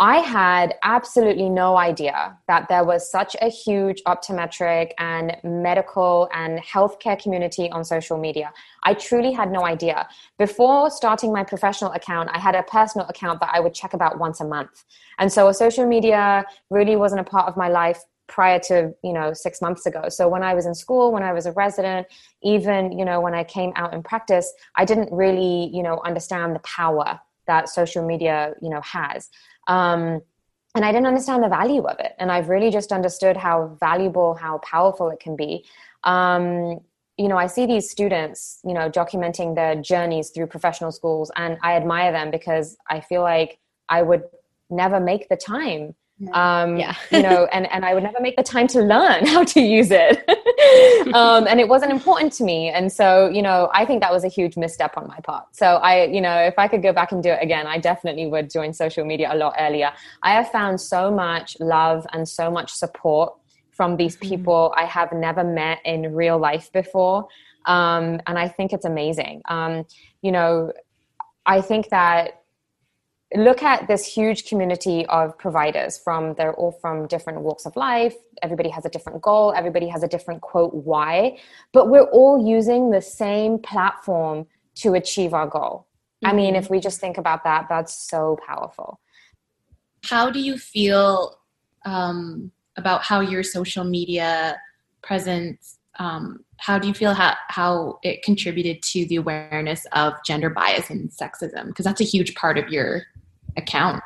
[0.00, 6.60] I had absolutely no idea that there was such a huge optometric and medical and
[6.60, 8.52] healthcare community on social media.
[8.84, 10.08] I truly had no idea.
[10.38, 14.20] Before starting my professional account, I had a personal account that I would check about
[14.20, 14.84] once a month.
[15.18, 19.32] And so social media really wasn't a part of my life prior to, you know,
[19.32, 20.08] 6 months ago.
[20.10, 22.06] So when I was in school, when I was a resident,
[22.44, 26.54] even, you know, when I came out in practice, I didn't really, you know, understand
[26.54, 27.18] the power
[27.48, 29.28] that social media, you know, has.
[29.66, 30.22] Um,
[30.74, 32.12] and I didn't understand the value of it.
[32.18, 35.64] And I've really just understood how valuable, how powerful it can be.
[36.04, 36.78] Um,
[37.16, 41.58] you know, I see these students, you know, documenting their journeys through professional schools, and
[41.64, 44.22] I admire them because I feel like I would
[44.70, 45.96] never make the time.
[46.32, 46.94] Um, Yeah.
[47.10, 49.90] you know, and, and I would never make the time to learn how to use
[49.90, 50.24] it.
[51.14, 52.70] um, and it wasn't important to me.
[52.70, 55.44] And so, you know, I think that was a huge misstep on my part.
[55.52, 58.26] So I, you know, if I could go back and do it again, I definitely
[58.26, 59.92] would join social media a lot earlier.
[60.22, 63.34] I have found so much love and so much support
[63.70, 67.28] from these people I have never met in real life before.
[67.66, 69.42] Um, and I think it's amazing.
[69.48, 69.86] Um,
[70.22, 70.72] you know,
[71.46, 72.37] I think that
[73.34, 78.14] look at this huge community of providers from they're all from different walks of life.
[78.42, 79.52] Everybody has a different goal.
[79.54, 81.38] Everybody has a different quote why.
[81.72, 85.86] But we're all using the same platform to achieve our goal.
[86.24, 88.98] I mean if we just think about that that's so powerful.
[90.04, 91.38] How do you feel
[91.84, 94.58] um, about how your social media
[95.02, 95.78] presence?
[95.98, 100.90] Um, how do you feel how, how it contributed to the awareness of gender bias
[100.90, 101.66] and sexism?
[101.66, 103.02] Because that's a huge part of your
[103.56, 104.02] account.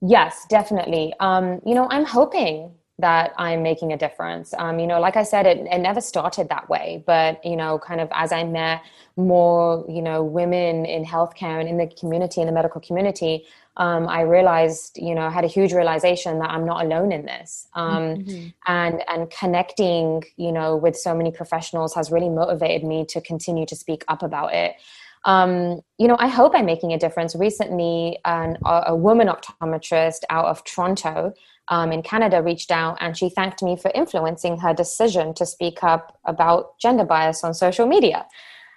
[0.00, 1.14] Yes, definitely.
[1.20, 4.54] Um, you know, I'm hoping that I'm making a difference.
[4.56, 7.78] Um, you know, like I said, it, it never started that way, but you know,
[7.78, 8.82] kind of as I met
[9.16, 14.08] more, you know, women in healthcare and in the community, in the medical community, um,
[14.08, 17.66] I realized, you know, I had a huge realization that I'm not alone in this.
[17.74, 18.24] Um,
[18.66, 23.66] and and connecting, you know, with so many professionals has really motivated me to continue
[23.66, 24.76] to speak up about it
[25.24, 27.34] um, you know, I hope I'm making a difference.
[27.34, 31.32] Recently, an, a, a woman optometrist out of Toronto
[31.68, 35.82] um, in Canada reached out and she thanked me for influencing her decision to speak
[35.82, 38.26] up about gender bias on social media.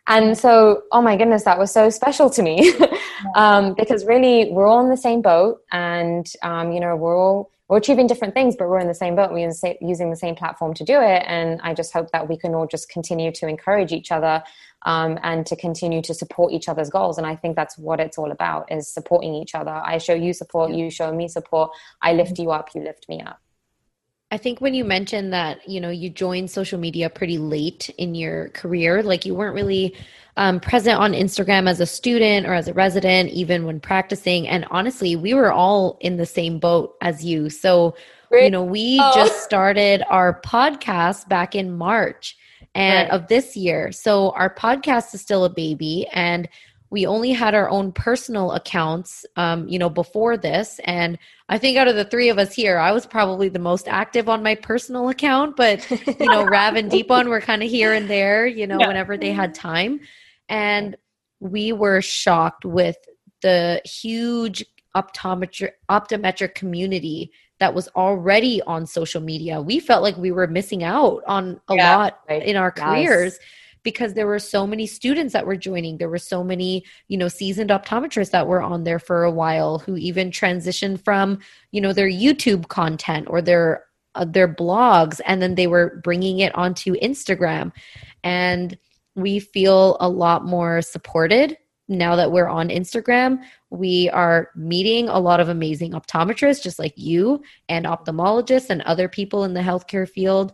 [0.07, 2.73] And so, oh my goodness, that was so special to me
[3.35, 7.51] um, because really we're all in the same boat and, um, you know, we're all
[7.67, 9.31] we're achieving different things, but we're in the same boat.
[9.31, 9.51] We're
[9.81, 11.23] using the same platform to do it.
[11.27, 14.41] And I just hope that we can all just continue to encourage each other
[14.83, 17.17] um, and to continue to support each other's goals.
[17.17, 19.71] And I think that's what it's all about is supporting each other.
[19.71, 21.71] I show you support, you show me support.
[22.01, 23.41] I lift you up, you lift me up.
[24.29, 28.13] I think when you mentioned that, you know, you joined social media pretty late in
[28.13, 29.95] your career, like you weren't really
[30.35, 34.45] um, present on Instagram as a student or as a resident, even when practicing.
[34.47, 37.49] And honestly, we were all in the same boat as you.
[37.49, 37.95] So,
[38.37, 39.11] you know, we Oh.
[39.15, 42.37] just started our podcast back in March
[42.75, 43.15] and Right.
[43.15, 43.93] of this year.
[43.93, 46.49] So our podcast is still a baby and
[46.89, 51.17] we only had our own personal accounts um, you know before this and
[51.49, 54.29] i think out of the three of us here i was probably the most active
[54.29, 58.09] on my personal account but you know rav and deepon were kind of here and
[58.09, 58.87] there you know Yeah.
[58.87, 59.99] whenever they had time
[60.49, 60.95] and
[61.39, 62.97] we were shocked with
[63.41, 64.65] the huge
[64.95, 69.59] optometric optometric community that was already on social media.
[69.59, 72.43] We felt like we were missing out on a yeah, lot right.
[72.43, 73.33] in our careers.
[73.33, 73.47] Yes
[73.87, 75.97] because there were so many students that were joining.
[75.97, 79.79] There were so many you know seasoned optometrists that were on there for a while
[79.79, 81.39] who even transitioned from
[81.71, 83.85] you know their youtube content or their
[84.15, 87.71] uh, their blogs and then they were bringing it onto instagram.
[88.25, 88.77] And
[89.15, 91.57] we feel a lot more supported
[91.87, 96.91] now that we're on Instagram, we are meeting a lot of amazing optometrists, just like
[96.97, 100.53] you, and ophthalmologists and other people in the healthcare field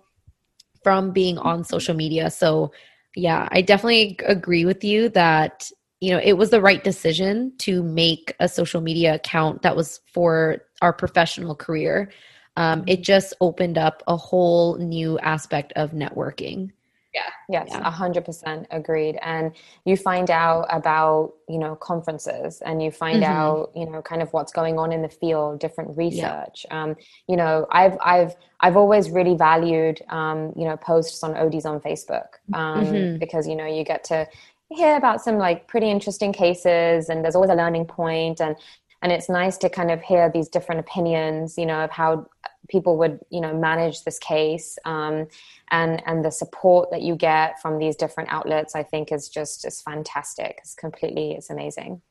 [0.83, 2.29] from being on social media.
[2.29, 2.71] So,
[3.15, 5.69] yeah, I definitely agree with you that
[6.01, 10.01] you know it was the right decision to make a social media account that was
[10.11, 12.11] for our professional career.
[12.55, 16.71] Um, it just opened up a whole new aspect of networking
[17.13, 19.51] yeah yes a hundred percent agreed and
[19.85, 23.31] you find out about you know conferences and you find mm-hmm.
[23.31, 26.83] out you know kind of what's going on in the field different research yeah.
[26.83, 26.95] um,
[27.27, 31.79] you know i've i've i've always really valued um, you know posts on ods on
[31.79, 33.17] facebook um, mm-hmm.
[33.19, 34.27] because you know you get to
[34.69, 38.55] hear about some like pretty interesting cases and there's always a learning point and
[39.03, 42.25] and it's nice to kind of hear these different opinions you know of how
[42.69, 44.77] people would you know manage this case.
[44.85, 45.27] Um,
[45.71, 49.61] and and the support that you get from these different outlets i think is just
[49.61, 50.59] just fantastic.
[50.59, 52.01] It's completely it's amazing.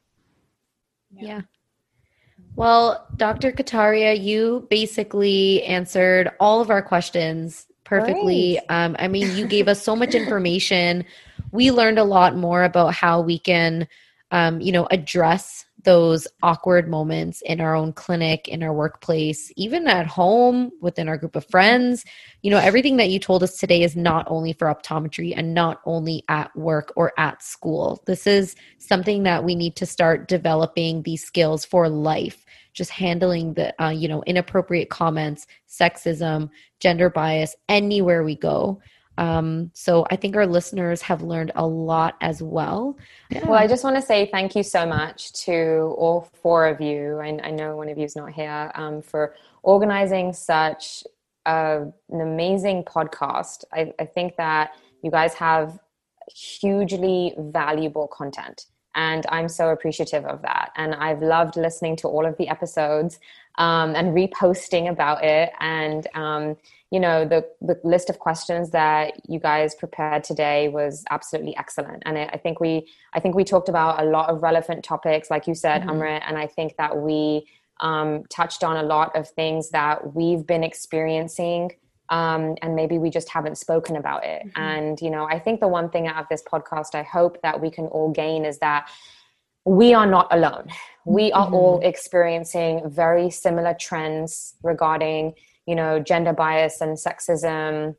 [1.14, 1.40] Yeah, yeah.
[2.56, 8.58] well dr kataria you basically answered all of our questions perfectly.
[8.68, 11.04] Um, i mean you gave us so much information.
[11.50, 13.88] We learned a lot more about how we can
[14.30, 19.86] um, you know address those awkward moments in our own clinic, in our workplace, even
[19.86, 22.04] at home, within our group of friends.
[22.42, 25.80] You know, everything that you told us today is not only for optometry and not
[25.84, 28.02] only at work or at school.
[28.06, 32.44] This is something that we need to start developing these skills for life.
[32.74, 36.48] Just handling the, uh, you know, inappropriate comments, sexism,
[36.80, 38.80] gender bias, anywhere we go.
[39.18, 42.96] Um, so I think our listeners have learned a lot as well.
[43.30, 43.46] Yeah.
[43.46, 47.18] Well, I just want to say thank you so much to all four of you.
[47.18, 51.04] I, I know one of you is not here um, for organizing such
[51.46, 53.64] an amazing podcast.
[53.72, 55.78] I, I think that you guys have
[56.34, 58.66] hugely valuable content.
[58.94, 60.72] And I'm so appreciative of that.
[60.76, 63.18] And I've loved listening to all of the episodes
[63.58, 65.50] um, and reposting about it.
[65.60, 66.56] And um,
[66.92, 72.02] you know the the list of questions that you guys prepared today was absolutely excellent
[72.04, 75.46] and i think we i think we talked about a lot of relevant topics like
[75.46, 75.90] you said mm-hmm.
[75.90, 77.44] amrit and i think that we
[77.80, 81.72] um, touched on a lot of things that we've been experiencing
[82.12, 84.60] um, and maybe we just haven't spoken about it mm-hmm.
[84.60, 87.60] and you know i think the one thing out of this podcast i hope that
[87.60, 88.88] we can all gain is that
[89.64, 90.68] we are not alone
[91.06, 91.54] we are mm-hmm.
[91.54, 95.34] all experiencing very similar trends regarding
[95.66, 97.96] you know gender bias and sexism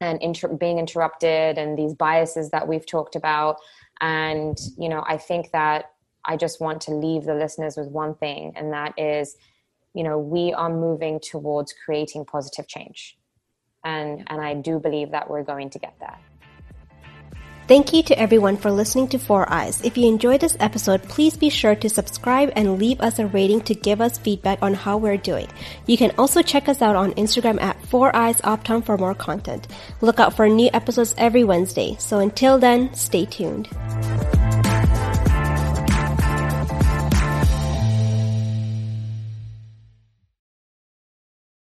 [0.00, 3.56] and inter- being interrupted and these biases that we've talked about
[4.00, 5.92] and you know i think that
[6.24, 9.36] i just want to leave the listeners with one thing and that is
[9.94, 13.17] you know we are moving towards creating positive change
[13.84, 16.20] and and i do believe that we're going to get that.
[17.68, 19.82] Thank you to everyone for listening to Four Eyes.
[19.84, 23.60] If you enjoyed this episode, please be sure to subscribe and leave us a rating
[23.68, 25.48] to give us feedback on how we're doing.
[25.84, 29.68] You can also check us out on Instagram at Four Eyes Optom for more content.
[30.00, 31.94] Look out for new episodes every Wednesday.
[31.98, 33.68] So until then, stay tuned.